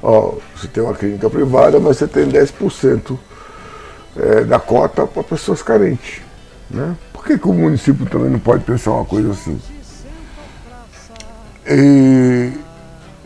Ó, 0.00 0.36
você 0.54 0.68
tem 0.68 0.80
uma 0.80 0.94
clínica 0.94 1.28
privada, 1.28 1.80
mas 1.80 1.96
você 1.96 2.06
tem 2.06 2.28
10% 2.28 3.18
é, 4.16 4.44
da 4.44 4.60
cota 4.60 5.08
para 5.08 5.24
pessoas 5.24 5.60
carentes. 5.60 6.22
Né? 6.70 6.96
Por 7.12 7.24
que, 7.24 7.36
que 7.36 7.48
o 7.48 7.52
município 7.52 8.06
também 8.06 8.30
não 8.30 8.38
pode 8.38 8.62
pensar 8.62 8.92
uma 8.92 9.04
coisa 9.04 9.32
assim? 9.32 9.60
E, 11.66 12.52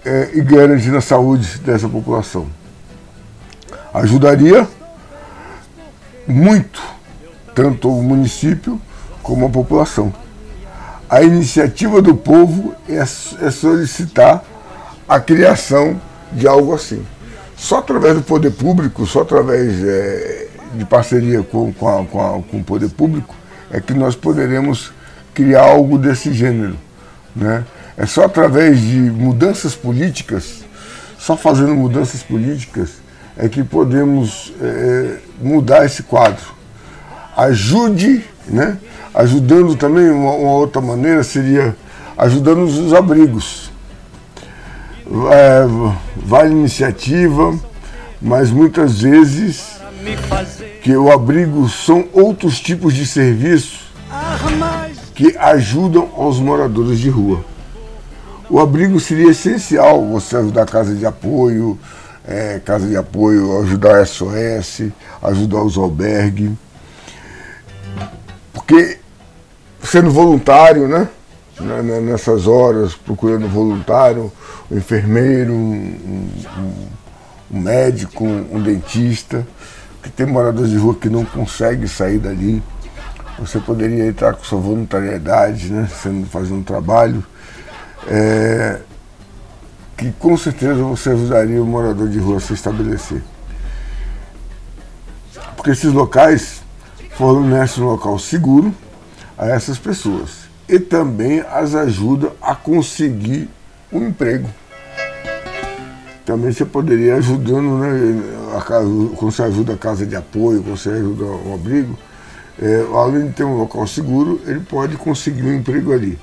é, 0.04 0.30
e 0.34 0.40
garantir 0.42 0.94
a 0.94 1.00
saúde 1.00 1.58
dessa 1.58 1.88
população. 1.88 2.46
Ajudaria 3.92 4.66
muito 6.26 6.82
tanto 7.54 7.88
o 7.88 8.02
município 8.02 8.80
como 9.23 9.46
a 9.46 9.50
população. 9.50 10.12
A 11.08 11.23
iniciativa 11.23 12.02
do 12.02 12.14
povo 12.14 12.75
é, 12.88 12.96
é 12.96 13.50
com 13.50 14.44
a 15.08 15.20
criação 15.20 16.00
de 16.32 16.46
algo 16.46 16.75
assim. 16.75 17.04
Só 17.56 17.78
através 17.78 18.16
do 18.16 18.23
poder 18.23 18.50
público, 18.50 19.06
só 19.06 19.23
através 19.23 19.82
é, 19.84 20.49
de 20.75 20.84
parceria 20.84 21.42
com, 21.42 21.73
com, 21.73 21.88
a, 21.88 22.04
com, 22.04 22.20
a, 22.20 22.42
com, 22.42 22.58
o 22.58 22.64
poder 22.64 22.90
público, 22.90 23.34
é 23.70 23.80
que 23.80 23.94
nós 23.94 24.16
poderemos 24.16 24.92
criar 25.32 25.62
algo 25.62 25.96
desse 25.99 26.32
gênero. 26.32 26.76
Né? 27.34 27.64
É 27.96 28.06
só 28.06 28.24
através 28.24 28.80
de 28.80 28.96
mudanças 28.98 29.74
políticas, 29.74 30.64
só 31.18 31.36
fazendo 31.36 31.74
mudanças 31.74 32.22
políticas, 32.22 33.02
é 33.36 33.48
que 33.48 33.62
podemos 33.62 34.52
é, 34.60 35.18
mudar 35.40 35.84
esse 35.84 36.02
quadro. 36.02 36.54
Ajude, 37.36 38.24
né? 38.46 38.78
ajudando 39.14 39.76
também, 39.76 40.10
uma, 40.10 40.32
uma 40.32 40.52
outra 40.52 40.80
maneira 40.80 41.22
seria 41.22 41.76
ajudando 42.16 42.64
os 42.64 42.92
abrigos 42.92 43.72
é, 45.30 45.66
vale 46.16 46.52
iniciativa, 46.52 47.58
mas 48.20 48.50
muitas 48.50 49.00
vezes 49.02 49.78
que 50.82 50.96
o 50.96 51.10
abrigo 51.10 51.68
são 51.68 52.06
outros 52.12 52.60
tipos 52.60 52.94
de 52.94 53.06
serviços 53.06 53.80
que 55.14 55.36
ajudam 55.38 56.10
aos 56.16 56.38
moradores 56.40 56.98
de 56.98 57.08
rua. 57.08 57.44
O 58.50 58.60
abrigo 58.60 59.00
seria 59.00 59.30
essencial, 59.30 60.04
você 60.06 60.36
ajudar 60.36 60.62
a 60.62 60.66
casa 60.66 60.94
de 60.94 61.06
apoio, 61.06 61.78
é, 62.26 62.60
casa 62.64 62.86
de 62.86 62.96
apoio, 62.96 63.60
ajudar 63.62 64.00
a 64.00 64.06
SOS, 64.06 64.90
ajudar 65.22 65.62
os 65.62 65.78
albergues. 65.78 66.50
Porque 68.52 68.98
sendo 69.82 70.10
voluntário, 70.10 70.88
né? 70.88 71.08
Nessas 72.02 72.46
horas, 72.46 72.94
procurando 72.94 73.48
voluntário, 73.48 74.32
um 74.70 74.76
enfermeiro, 74.76 75.52
um, 75.52 76.28
um, 76.58 76.86
um 77.52 77.60
médico, 77.60 78.24
um 78.24 78.60
dentista, 78.60 79.46
que 80.02 80.10
tem 80.10 80.26
moradores 80.26 80.70
de 80.70 80.76
rua 80.76 80.96
que 80.96 81.08
não 81.08 81.24
consegue 81.24 81.86
sair 81.86 82.18
dali. 82.18 82.62
Você 83.38 83.58
poderia 83.60 84.06
entrar 84.06 84.34
com 84.34 84.44
sua 84.44 84.58
voluntariedade, 84.58 85.72
né, 85.72 85.88
sendo, 86.02 86.26
fazendo 86.26 86.56
um 86.56 86.62
trabalho, 86.62 87.24
é, 88.08 88.80
que 89.96 90.12
com 90.12 90.37
certeza 90.37 90.82
você 90.82 91.11
ajudaria 91.11 91.62
o 91.62 91.66
morador 91.66 92.08
de 92.08 92.18
rua 92.18 92.38
a 92.38 92.40
se 92.40 92.52
estabelecer. 92.52 93.23
Porque 95.57 95.70
esses 95.70 95.92
locais 95.92 96.62
fornecem 97.16 97.83
um 97.83 97.87
local 97.87 98.18
seguro 98.18 98.74
a 99.38 99.46
essas 99.48 99.78
pessoas 99.78 100.44
e 100.68 100.78
também 100.78 101.40
as 101.40 101.74
ajuda 101.74 102.33
a 102.40 102.55
conseguir 102.55 103.48
um 103.92 104.09
emprego. 104.09 104.48
Também 106.24 106.52
você 106.52 106.64
poderia 106.64 107.16
ajudando, 107.16 107.78
né, 107.78 108.22
a, 108.57 108.61
quando 108.62 109.31
você 109.31 109.42
ajuda 109.42 109.74
a 109.74 109.76
casa 109.76 110.07
de 110.07 110.16
apoio, 110.16 110.62
quando 110.62 110.76
você 110.76 110.88
ajuda 110.88 111.24
um 111.24 111.55
abrigo, 111.55 111.98
é, 112.61 112.87
além 112.94 113.26
de 113.26 113.33
ter 113.35 113.44
um 113.44 113.59
local 113.59 113.87
seguro, 113.87 114.40
ele 114.46 114.61
pode 114.61 114.96
conseguir 114.96 115.42
um 115.42 115.55
emprego 115.55 115.92
ali. 115.92 116.18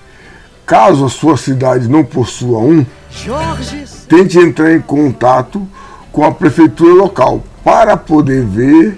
Caso 0.72 1.04
a 1.04 1.10
sua 1.10 1.36
cidade 1.36 1.90
não 1.90 2.02
possua 2.02 2.60
um, 2.60 2.86
tente 4.08 4.40
entrar 4.40 4.74
em 4.74 4.80
contato 4.80 5.68
com 6.14 6.24
a 6.24 6.32
prefeitura 6.32 6.94
local 6.94 7.44
para 7.62 7.98
poder 7.98 8.46
ver 8.46 8.98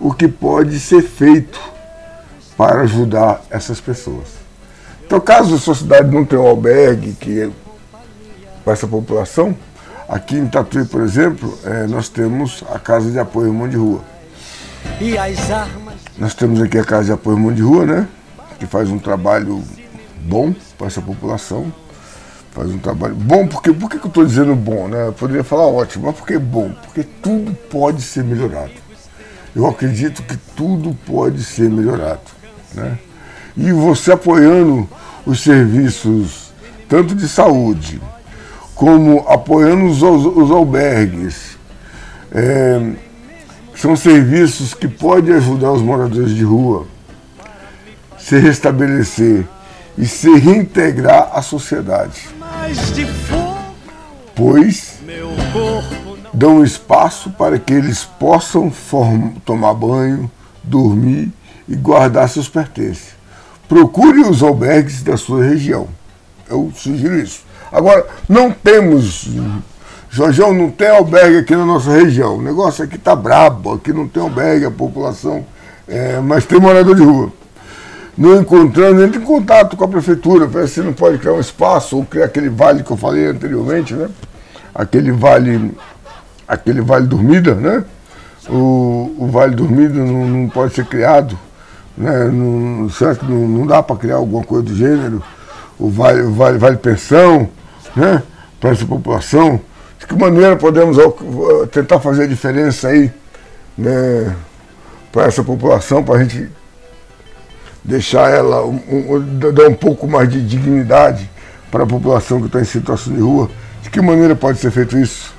o 0.00 0.12
que 0.12 0.26
pode 0.26 0.80
ser 0.80 1.00
feito 1.00 1.60
para 2.56 2.80
ajudar 2.80 3.40
essas 3.50 3.80
pessoas. 3.80 4.30
Então, 5.06 5.20
caso 5.20 5.54
a 5.54 5.58
sua 5.58 5.76
cidade 5.76 6.12
não 6.12 6.24
tenha 6.24 6.42
um 6.42 6.46
albergue 6.48 7.12
que 7.12 7.52
para 8.64 8.72
essa 8.72 8.88
população. 8.88 9.54
Aqui 10.08 10.34
em 10.34 10.48
Tatuí, 10.48 10.84
por 10.84 11.02
exemplo, 11.02 11.56
é, 11.64 11.86
nós 11.86 12.08
temos 12.08 12.64
a 12.68 12.80
Casa 12.80 13.12
de 13.12 13.20
Apoio 13.20 13.46
Irmão 13.46 13.68
de 13.68 13.76
Rua. 13.76 14.00
E 15.00 15.16
as 15.16 15.52
armas? 15.52 15.94
Nós 16.18 16.34
temos 16.34 16.60
aqui 16.60 16.78
a 16.78 16.84
Casa 16.84 17.04
de 17.04 17.12
Apoio 17.12 17.36
Irmão 17.36 17.52
de 17.52 17.62
Rua, 17.62 17.86
né? 17.86 18.08
Que 18.58 18.66
faz 18.66 18.90
um 18.90 18.98
trabalho 18.98 19.62
bom 20.24 20.52
para 20.82 20.88
essa 20.88 21.00
população. 21.00 21.72
Faz 22.50 22.70
um 22.70 22.78
trabalho 22.78 23.14
bom, 23.14 23.46
porque 23.46 23.72
por 23.72 23.88
que 23.88 23.96
eu 23.96 24.08
estou 24.08 24.26
dizendo 24.26 24.54
bom, 24.54 24.88
né? 24.88 25.06
Eu 25.06 25.12
poderia 25.12 25.44
falar 25.44 25.66
ótimo, 25.66 26.06
mas 26.06 26.16
por 26.16 26.26
que 26.26 26.36
bom? 26.36 26.70
Porque 26.84 27.04
tudo 27.22 27.54
pode 27.70 28.02
ser 28.02 28.24
melhorado. 28.24 28.72
Eu 29.54 29.66
acredito 29.66 30.22
que 30.22 30.36
tudo 30.56 30.94
pode 31.06 31.42
ser 31.44 31.70
melhorado. 31.70 32.20
Né? 32.74 32.98
E 33.56 33.72
você 33.72 34.12
apoiando 34.12 34.88
os 35.24 35.42
serviços, 35.42 36.52
tanto 36.88 37.14
de 37.14 37.28
saúde, 37.28 38.00
como 38.74 39.20
apoiando 39.28 39.86
os, 39.86 40.02
os 40.02 40.50
albergues. 40.50 41.56
É, 42.32 42.92
são 43.74 43.94
serviços 43.96 44.74
que 44.74 44.88
podem 44.88 45.34
ajudar 45.36 45.70
os 45.72 45.80
moradores 45.80 46.34
de 46.34 46.42
rua 46.42 46.86
se 48.18 48.38
restabelecer 48.38 49.46
e 49.96 50.06
se 50.06 50.32
reintegrar 50.38 51.30
à 51.32 51.42
sociedade. 51.42 52.28
Pois 54.34 54.98
dão 56.32 56.64
espaço 56.64 57.30
para 57.30 57.58
que 57.58 57.72
eles 57.72 58.04
possam 58.04 58.72
tomar 59.44 59.74
banho, 59.74 60.30
dormir 60.62 61.30
e 61.68 61.76
guardar 61.76 62.28
seus 62.28 62.48
pertences. 62.48 63.14
Procure 63.68 64.20
os 64.20 64.42
albergues 64.42 65.02
da 65.02 65.16
sua 65.16 65.44
região. 65.44 65.88
Eu 66.48 66.72
sugiro 66.74 67.18
isso. 67.18 67.42
Agora, 67.70 68.06
não 68.28 68.50
temos, 68.50 69.28
Jorjão, 70.10 70.52
não 70.52 70.70
tem 70.70 70.88
albergue 70.88 71.38
aqui 71.38 71.56
na 71.56 71.64
nossa 71.64 71.90
região. 71.92 72.36
O 72.36 72.42
negócio 72.42 72.84
aqui 72.84 72.98
tá 72.98 73.16
brabo, 73.16 73.72
aqui 73.74 73.92
não 73.92 74.06
tem 74.06 74.22
albergue, 74.22 74.66
a 74.66 74.70
população, 74.70 75.44
é, 75.88 76.20
mas 76.20 76.44
tem 76.44 76.60
morador 76.60 76.94
de 76.94 77.02
rua. 77.02 77.32
Não 78.22 78.40
encontrando, 78.40 79.02
entre 79.02 79.20
em 79.20 79.24
contato 79.24 79.76
com 79.76 79.84
a 79.84 79.88
prefeitura, 79.88 80.46
para 80.46 80.64
se 80.68 80.80
não 80.80 80.92
pode 80.92 81.18
criar 81.18 81.32
um 81.32 81.40
espaço 81.40 81.96
ou 81.96 82.04
criar 82.04 82.26
aquele 82.26 82.48
vale 82.48 82.84
que 82.84 82.90
eu 82.92 82.96
falei 82.96 83.26
anteriormente, 83.26 83.94
né? 83.94 84.08
Aquele 84.72 85.10
vale, 85.10 85.72
aquele 86.46 86.80
vale 86.82 87.08
dormida, 87.08 87.56
né? 87.56 87.84
O, 88.48 89.12
o 89.18 89.26
vale 89.26 89.56
dormida 89.56 89.94
não, 89.94 90.24
não 90.24 90.48
pode 90.48 90.72
ser 90.72 90.84
criado, 90.84 91.36
né? 91.98 92.26
Não, 92.26 92.88
não, 93.28 93.48
não 93.48 93.66
dá 93.66 93.82
para 93.82 93.96
criar 93.96 94.14
alguma 94.14 94.44
coisa 94.44 94.66
do 94.66 94.76
gênero? 94.76 95.20
O 95.76 95.90
vale, 95.90 96.22
o 96.22 96.30
vale, 96.30 96.58
vale 96.58 96.76
pensão, 96.76 97.48
né, 97.96 98.22
para 98.60 98.70
essa 98.70 98.86
população. 98.86 99.60
De 99.98 100.06
que 100.06 100.14
maneira 100.14 100.54
podemos 100.54 100.96
tentar 101.72 101.98
fazer 101.98 102.22
a 102.22 102.28
diferença 102.28 102.86
aí 102.86 103.10
né, 103.76 104.32
para 105.10 105.24
essa 105.24 105.42
população, 105.42 106.04
para 106.04 106.20
a 106.20 106.22
gente 106.22 106.61
deixar 107.84 108.30
ela, 108.30 108.64
um, 108.64 108.80
um, 108.88 109.52
dar 109.52 109.68
um 109.68 109.74
pouco 109.74 110.06
mais 110.06 110.28
de 110.28 110.40
dignidade 110.46 111.28
para 111.70 111.84
a 111.84 111.86
população 111.86 112.40
que 112.40 112.46
está 112.46 112.60
em 112.60 112.64
situação 112.64 113.12
de 113.12 113.20
rua. 113.20 113.50
De 113.82 113.90
que 113.90 114.00
maneira 114.00 114.36
pode 114.36 114.58
ser 114.58 114.70
feito 114.70 114.96
isso? 114.98 115.34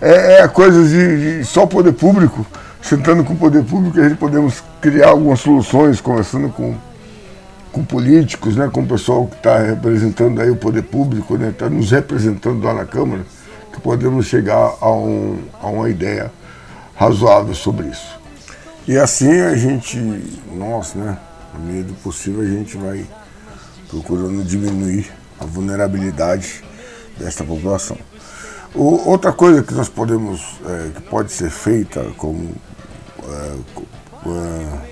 É, 0.00 0.42
é 0.42 0.48
coisa 0.48 0.82
de, 0.86 1.38
de 1.38 1.44
só 1.44 1.66
poder 1.66 1.92
público, 1.92 2.46
sentando 2.80 3.24
com 3.24 3.34
o 3.34 3.36
poder 3.36 3.64
público, 3.64 3.98
a 4.00 4.08
gente 4.08 4.18
podemos 4.18 4.62
criar 4.80 5.08
algumas 5.08 5.40
soluções, 5.40 6.00
conversando 6.00 6.48
com 6.48 6.74
com 7.72 7.84
políticos, 7.84 8.56
né, 8.56 8.68
com 8.72 8.82
o 8.82 8.86
pessoal 8.86 9.26
que 9.26 9.36
está 9.36 9.58
representando 9.58 10.40
aí 10.40 10.50
o 10.50 10.56
poder 10.56 10.82
público, 10.82 11.36
né, 11.36 11.50
está 11.50 11.68
nos 11.68 11.90
representando 11.90 12.62
lá 12.64 12.74
na 12.74 12.84
Câmara, 12.84 13.22
que 13.72 13.80
podemos 13.80 14.26
chegar 14.26 14.74
a, 14.80 14.90
um, 14.90 15.38
a 15.62 15.68
uma 15.68 15.88
ideia 15.88 16.32
razoável 16.96 17.54
sobre 17.54 17.86
isso. 17.86 18.18
E 18.88 18.96
assim 18.96 19.40
a 19.40 19.54
gente, 19.54 19.98
nós, 20.52 20.94
né, 20.94 21.16
na 21.54 21.60
medida 21.60 21.88
do 21.88 21.94
possível, 21.94 22.42
a 22.42 22.46
gente 22.46 22.76
vai 22.76 23.06
procurando 23.88 24.44
diminuir 24.44 25.10
a 25.38 25.44
vulnerabilidade 25.44 26.62
desta 27.18 27.44
população. 27.44 27.98
O, 28.74 29.08
outra 29.08 29.32
coisa 29.32 29.62
que 29.62 29.74
nós 29.74 29.88
podemos, 29.88 30.40
é, 30.66 30.90
que 30.94 31.00
pode 31.02 31.32
ser 31.32 31.50
feita 31.50 32.04
como 32.16 32.54
é, 33.24 33.56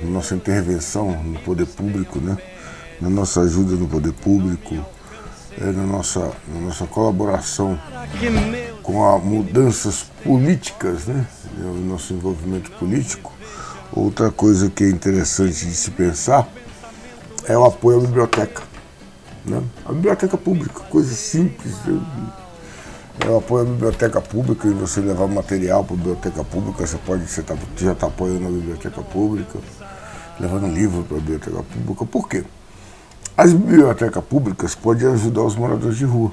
é, 0.03 0.05
nossa 0.07 0.35
intervenção 0.35 1.23
no 1.23 1.39
poder 1.41 1.67
público, 1.67 2.19
né, 2.19 2.37
na 3.01 3.09
nossa 3.09 3.43
ajuda 3.43 3.77
no 3.77 3.87
poder 3.87 4.13
público, 4.13 4.75
é, 5.61 5.65
na, 5.65 5.85
nossa, 5.85 6.33
na 6.49 6.61
nossa 6.61 6.87
colaboração 6.87 7.79
com 8.83 9.15
as 9.15 9.23
mudanças 9.23 10.07
políticas, 10.25 11.07
né? 11.07 11.27
o 11.61 11.85
nosso 11.87 12.15
envolvimento 12.15 12.71
político. 12.73 13.38
Outra 13.93 14.31
coisa 14.31 14.69
que 14.71 14.85
é 14.85 14.89
interessante 14.89 15.67
de 15.67 15.75
se 15.75 15.91
pensar 15.91 16.47
é 17.47 17.57
o 17.57 17.65
apoio 17.65 17.99
à 17.99 18.01
biblioteca. 18.03 18.63
Né? 19.45 19.63
A 19.85 19.93
biblioteca 19.93 20.37
pública, 20.37 20.81
coisa 20.91 21.15
simples. 21.15 21.75
Né? 21.85 22.01
É 23.21 23.29
o 23.29 23.39
apoio 23.39 23.63
à 23.63 23.71
biblioteca 23.71 24.21
pública 24.21 24.69
e 24.69 24.73
você 24.73 25.01
levar 25.01 25.27
material 25.27 25.83
para 25.83 25.95
a 25.95 25.97
biblioteca 25.97 26.45
pública, 26.45 26.87
você 26.87 26.99
pode, 26.99 27.27
você 27.27 27.43
tá, 27.43 27.57
já 27.77 27.93
está 27.93 28.07
apoiando 28.07 28.47
a 28.47 28.51
biblioteca 28.51 29.03
pública, 29.03 29.59
levando 30.39 30.73
livro 30.73 31.03
para 31.03 31.17
a 31.17 31.21
biblioteca 31.21 31.63
pública. 31.63 32.05
Por 32.05 32.29
quê? 32.29 32.45
As 33.37 33.53
bibliotecas 33.53 34.25
públicas 34.25 34.75
podem 34.75 35.09
ajudar 35.09 35.43
os 35.43 35.57
moradores 35.57 35.97
de 35.97 36.05
rua. 36.05 36.33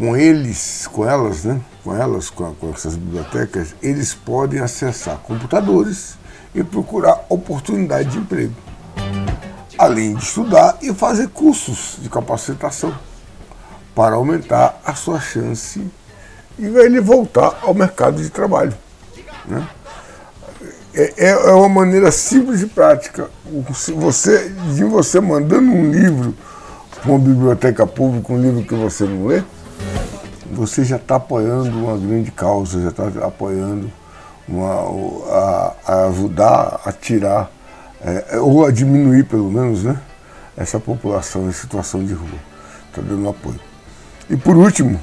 Com 0.00 0.16
eles, 0.16 0.88
com 0.90 1.06
elas, 1.06 1.44
né? 1.44 1.60
Com 1.84 1.94
elas, 1.94 2.30
com, 2.30 2.54
com 2.54 2.70
essas 2.70 2.96
bibliotecas, 2.96 3.74
eles 3.82 4.14
podem 4.14 4.58
acessar 4.58 5.18
computadores 5.18 6.16
e 6.54 6.64
procurar 6.64 7.26
oportunidade 7.28 8.08
de 8.08 8.16
emprego. 8.16 8.54
Além 9.76 10.14
de 10.14 10.24
estudar 10.24 10.78
e 10.80 10.94
fazer 10.94 11.28
cursos 11.28 11.98
de 11.98 12.08
capacitação 12.08 12.96
para 13.94 14.14
aumentar 14.14 14.80
a 14.86 14.94
sua 14.94 15.20
chance 15.20 15.86
e 16.58 16.64
ele 16.64 16.98
voltar 17.02 17.58
ao 17.60 17.74
mercado 17.74 18.22
de 18.22 18.30
trabalho. 18.30 18.72
Né? 19.46 19.68
É, 20.94 21.26
é, 21.26 21.28
é 21.28 21.52
uma 21.52 21.68
maneira 21.68 22.10
simples 22.10 22.62
e 22.62 22.66
prática. 22.66 23.28
Você, 23.96 24.48
de 24.48 24.82
você 24.82 25.20
mandando 25.20 25.70
um 25.70 25.90
livro 25.90 26.34
para 27.02 27.10
uma 27.10 27.18
biblioteca 27.18 27.86
pública, 27.86 28.32
um 28.32 28.40
livro 28.40 28.64
que 28.64 28.74
você 28.74 29.04
não 29.04 29.26
lê, 29.26 29.42
você 30.60 30.84
já 30.84 30.96
está 30.96 31.16
apoiando 31.16 31.70
uma 31.70 31.96
grande 31.96 32.30
causa, 32.30 32.82
já 32.82 32.90
está 32.90 33.04
apoiando 33.26 33.90
uma, 34.46 34.74
a, 35.32 35.74
a, 35.86 36.06
ajudar 36.08 36.80
a 36.84 36.92
tirar, 36.92 37.50
é, 38.02 38.38
ou 38.38 38.66
a 38.66 38.70
diminuir 38.70 39.24
pelo 39.24 39.50
menos, 39.50 39.84
né, 39.84 39.98
essa 40.54 40.78
população 40.78 41.48
em 41.48 41.52
situação 41.52 42.04
de 42.04 42.12
rua. 42.12 42.38
Está 42.90 43.00
dando 43.00 43.26
apoio. 43.26 43.58
E 44.28 44.36
por 44.36 44.54
último, 44.54 45.00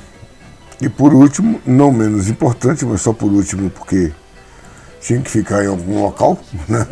e 0.79 0.87
por 0.87 1.11
último, 1.11 1.59
não 1.65 1.91
menos 1.91 2.29
importante, 2.29 2.85
mas 2.85 3.01
só 3.01 3.11
por 3.11 3.31
último, 3.31 3.71
porque 3.71 4.11
tinha 5.01 5.19
que 5.21 5.31
ficar 5.31 5.63
em 5.63 5.67
algum 5.69 6.03
local, 6.03 6.37
né? 6.69 6.85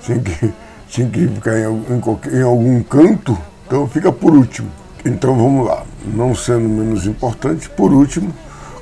tinha, 0.00 0.20
que, 0.20 0.52
tinha 0.88 1.10
que 1.10 1.26
ficar 1.26 1.58
em, 1.58 1.96
em, 1.96 2.00
qualquer, 2.00 2.34
em 2.34 2.42
algum 2.42 2.80
canto, 2.84 3.36
então 3.66 3.88
fica 3.88 4.12
por 4.12 4.32
último. 4.32 4.70
Então 5.04 5.36
vamos 5.36 5.66
lá, 5.66 5.84
não 6.06 6.34
sendo 6.34 6.68
menos 6.68 7.06
importante, 7.06 7.68
por 7.70 7.92
último, 7.92 8.32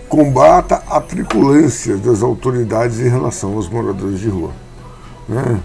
combata 0.08 0.82
a 0.88 1.00
triculência 1.00 1.96
das 1.96 2.22
autoridades 2.22 3.00
em 3.00 3.08
relação 3.08 3.54
aos 3.54 3.68
moradores 3.68 4.20
de 4.20 4.28
rua. 4.28 4.52
Né? 5.28 5.60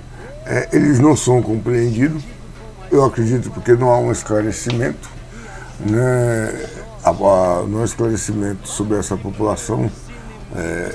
É, 0.46 0.70
eles 0.72 1.00
não 1.00 1.16
são 1.16 1.42
compreendidos, 1.42 2.24
eu 2.92 3.04
acredito 3.06 3.52
porque 3.52 3.74
não 3.74 3.90
há 3.90 4.00
um 4.00 4.12
esclarecimento. 4.12 5.10
Né? 5.80 6.70
no 7.68 7.84
esclarecimento 7.84 8.68
sobre 8.68 8.98
essa 8.98 9.16
população, 9.16 9.90
é, 10.56 10.94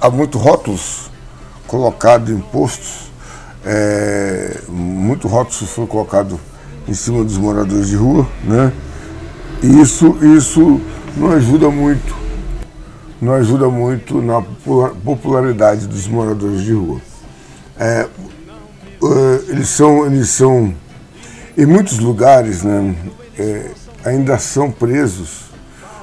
há 0.00 0.10
muitos 0.10 0.40
rótulos 0.40 1.10
colocados 1.66 2.30
em 2.30 2.40
postos, 2.40 3.10
é, 3.64 4.60
muito 4.68 5.28
rótulos 5.28 5.70
foram 5.70 5.86
colocados 5.86 6.38
em 6.88 6.94
cima 6.94 7.22
dos 7.22 7.36
moradores 7.36 7.88
de 7.88 7.96
rua, 7.96 8.26
né? 8.44 8.72
E 9.62 9.80
isso, 9.80 10.18
isso 10.36 10.80
não 11.16 11.30
ajuda 11.30 11.70
muito, 11.70 12.16
não 13.20 13.34
ajuda 13.34 13.68
muito 13.68 14.20
na 14.20 14.42
popularidade 15.04 15.86
dos 15.86 16.08
moradores 16.08 16.62
de 16.62 16.72
rua. 16.72 17.00
É, 17.78 18.08
é, 19.04 19.50
eles 19.50 19.68
são, 19.68 20.04
eles 20.06 20.30
são, 20.30 20.74
em 21.56 21.64
muitos 21.64 21.98
lugares, 22.00 22.62
né? 22.64 22.94
É, 23.38 23.70
ainda 24.04 24.36
são 24.36 24.70
presos 24.70 25.42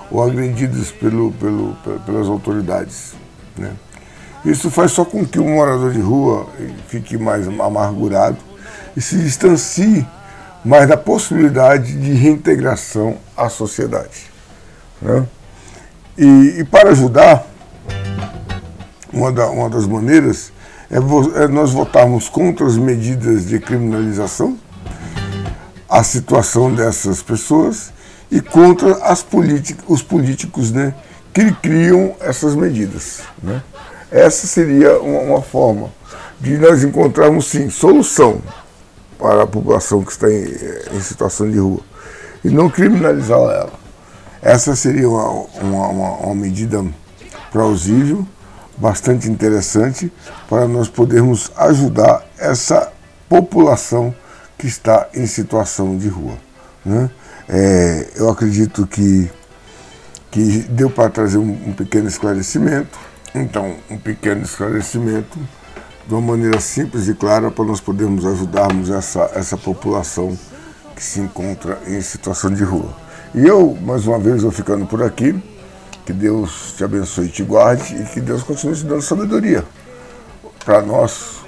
ou 0.10 0.24
agredidos 0.24 0.92
pelo, 0.92 1.32
pelo, 1.34 1.76
pelas 2.06 2.28
autoridades. 2.28 3.14
Né? 3.58 3.72
Isso 4.46 4.72
faz 4.72 4.92
só 4.94 5.04
com 5.04 5.26
que 5.26 5.38
o 5.38 5.44
morador 5.44 5.92
de 5.92 6.00
rua 6.00 6.48
fique 6.88 7.18
mais 7.18 7.48
amargurado 7.48 8.38
e 8.96 9.02
se 9.02 9.18
distancie 9.18 10.08
mais 10.64 10.88
da 10.88 10.98
possibilidade 10.98 11.94
de 11.94 12.14
reintegração 12.14 13.18
à 13.36 13.50
sociedade. 13.50 14.30
Né? 15.02 15.26
E, 16.18 16.60
e, 16.60 16.64
para 16.66 16.90
ajudar, 16.90 17.46
uma, 19.12 19.32
da, 19.32 19.48
uma 19.50 19.70
das 19.70 19.86
maneiras 19.86 20.52
é, 20.92 20.98
é 21.44 21.48
nós 21.48 21.72
votarmos 21.72 22.28
contra 22.28 22.66
as 22.66 22.78
medidas 22.78 23.48
de 23.48 23.60
criminalização 23.60 24.58
a 25.90 26.04
situação 26.04 26.74
dessas 26.74 27.24
pessoas 27.24 27.92
e 28.30 28.40
contra 28.40 28.94
as 29.04 29.26
os 29.88 30.04
políticos 30.04 30.72
né, 30.72 30.94
que 31.34 31.52
criam 31.54 32.16
essas 32.20 32.54
medidas. 32.54 33.22
Né? 33.42 33.64
Essa 34.12 34.46
seria 34.46 35.00
uma, 35.00 35.22
uma, 35.22 35.42
forma 35.42 35.90
de 36.40 36.58
nós 36.58 36.84
encontrarmos, 36.84 37.48
sim, 37.48 37.70
solução 37.70 38.40
para 39.20 39.44
a 39.44 39.48
população 39.48 40.02
que 40.04 40.12
está 40.12 40.32
em, 40.32 40.46
em 40.96 41.02
situação 41.02 41.52
de 41.52 41.60
rua 41.60 41.82
e 42.44 42.50
não 42.50 42.70
criminalizar 42.70 43.38
ela. 43.38 43.74
Essa 44.42 44.76
seria 44.76 45.10
uma, 45.10 45.30
uma, 45.62 45.88
uma 45.90 46.36
medida 46.36 46.84
plausível, 47.52 48.26
bastante 48.78 49.30
interessante, 49.30 50.12
para 50.48 50.68
nós 50.68 50.88
podermos 50.88 51.52
ajudar 51.58 52.26
essa 52.38 52.92
população 53.28 54.16
que 54.58 54.68
está 54.68 55.10
em 55.14 55.26
situação 55.26 55.98
de 55.98 56.08
rua. 56.08 56.38
Né? 56.86 57.10
É, 57.50 58.08
eu 58.16 58.30
acredito 58.30 58.88
que, 58.88 59.30
que 60.32 60.60
deu 60.70 60.90
para 60.90 61.10
trazer 61.10 61.38
um, 61.38 61.52
um, 61.68 61.74
pequeno 61.74 62.08
esclarecimento. 62.08 62.98
Então, 63.36 63.76
um 63.90 63.98
pequeno 63.98 64.44
esclarecimento 64.44 65.38
de 66.10 66.16
uma 66.16 66.22
maneira 66.22 66.60
simples 66.60 67.08
e 67.08 67.14
clara 67.14 67.52
para 67.52 67.64
nós 67.64 67.80
podermos 67.80 68.26
ajudarmos 68.26 68.90
essa, 68.90 69.30
essa 69.36 69.56
população 69.56 70.36
que 70.96 71.04
se 71.04 71.20
encontra 71.20 71.80
em 71.86 72.02
situação 72.02 72.52
de 72.52 72.64
rua. 72.64 72.90
E 73.36 73.46
eu, 73.46 73.78
mais 73.80 74.08
uma 74.08 74.18
vez, 74.18 74.42
vou 74.42 74.52
ficando 74.52 74.88
por 74.88 75.04
aqui. 75.04 75.40
Que 76.08 76.12
Deus 76.12 76.74
te 76.76 76.84
abençoe 76.84 77.28
e 77.28 77.30
te 77.30 77.44
guarde 77.44 77.96
e 77.96 78.06
que 78.06 78.20
Deus 78.20 78.42
continue 78.42 78.76
te 78.76 78.86
dando 78.86 79.04
sabedoria 79.04 79.64
para 80.66 80.82
nós 80.82 81.42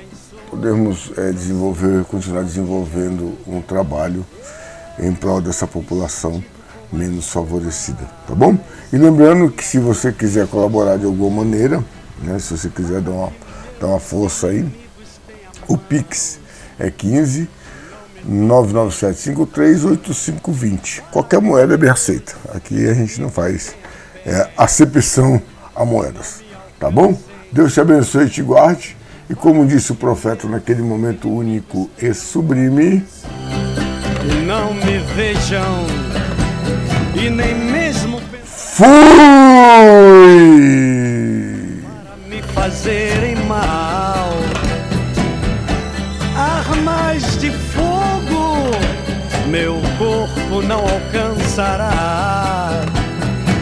podermos 0.47 1.12
é, 1.17 1.32
desenvolver, 1.32 2.06
continuar 2.06 2.43
desenvolvendo 2.43 3.36
um 3.47 3.63
trabalho 3.63 4.24
em 5.00 5.12
prol 5.12 5.41
dessa 5.41 5.65
população 5.65 6.43
menos 6.93 7.30
favorecida, 7.30 8.08
tá 8.28 8.36
bom? 8.36 8.56
E 8.93 8.97
lembrando 8.97 9.50
que 9.50 9.63
se 9.63 9.80
você 9.80 10.12
quiser 10.12 10.45
colaborar 10.45 10.97
de 10.97 11.06
alguma 11.06 11.43
maneira, 11.43 11.84
né, 12.21 12.38
se 12.38 12.56
você 12.56 12.69
quiser 12.69 13.02
dar 13.02 13.12
uma, 13.12 13.32
dar 13.82 13.88
uma 13.88 14.00
força 14.00 14.48
aí, 14.48 14.65
o 15.67 15.78
Pix 15.78 16.39
é 16.80 16.89
15 16.89 17.50
997538520. 18.30 21.02
Qualquer 21.12 21.41
moeda 21.41 21.74
é 21.74 21.78
bem 21.78 21.89
aceita. 21.89 22.36
Aqui 22.54 22.88
a 22.88 22.94
gente 22.94 23.20
não 23.20 23.30
faz 23.30 23.76
é, 24.24 24.48
acepção 24.56 25.41
a 25.76 25.84
moedas, 25.84 26.44
tá 26.80 26.91
bom? 26.91 27.17
Deus 27.52 27.74
te 27.74 27.82
abençoe 27.82 28.28
e 28.28 28.30
te 28.30 28.44
guarde. 28.44 28.96
E 29.28 29.34
como 29.34 29.65
disse 29.65 29.91
o 29.91 29.96
profeta 29.96 30.48
naquele 30.48 30.84
momento 30.84 31.28
único 31.30 31.89
e 32.00 32.13
sublime, 32.13 33.04
não 34.46 34.72
me 34.74 35.00
vejam 35.15 35.88
e 37.15 37.28
nem 37.30 37.56
mesmo 37.56 38.22
fui 38.44 38.88
fazerem 42.62 43.36
mal. 43.47 44.30
Armas 46.36 47.39
de 47.39 47.50
fogo 47.50 48.69
meu 49.47 49.82
corpo 49.97 50.62
não 50.62 50.82
alcançará. 50.82 52.61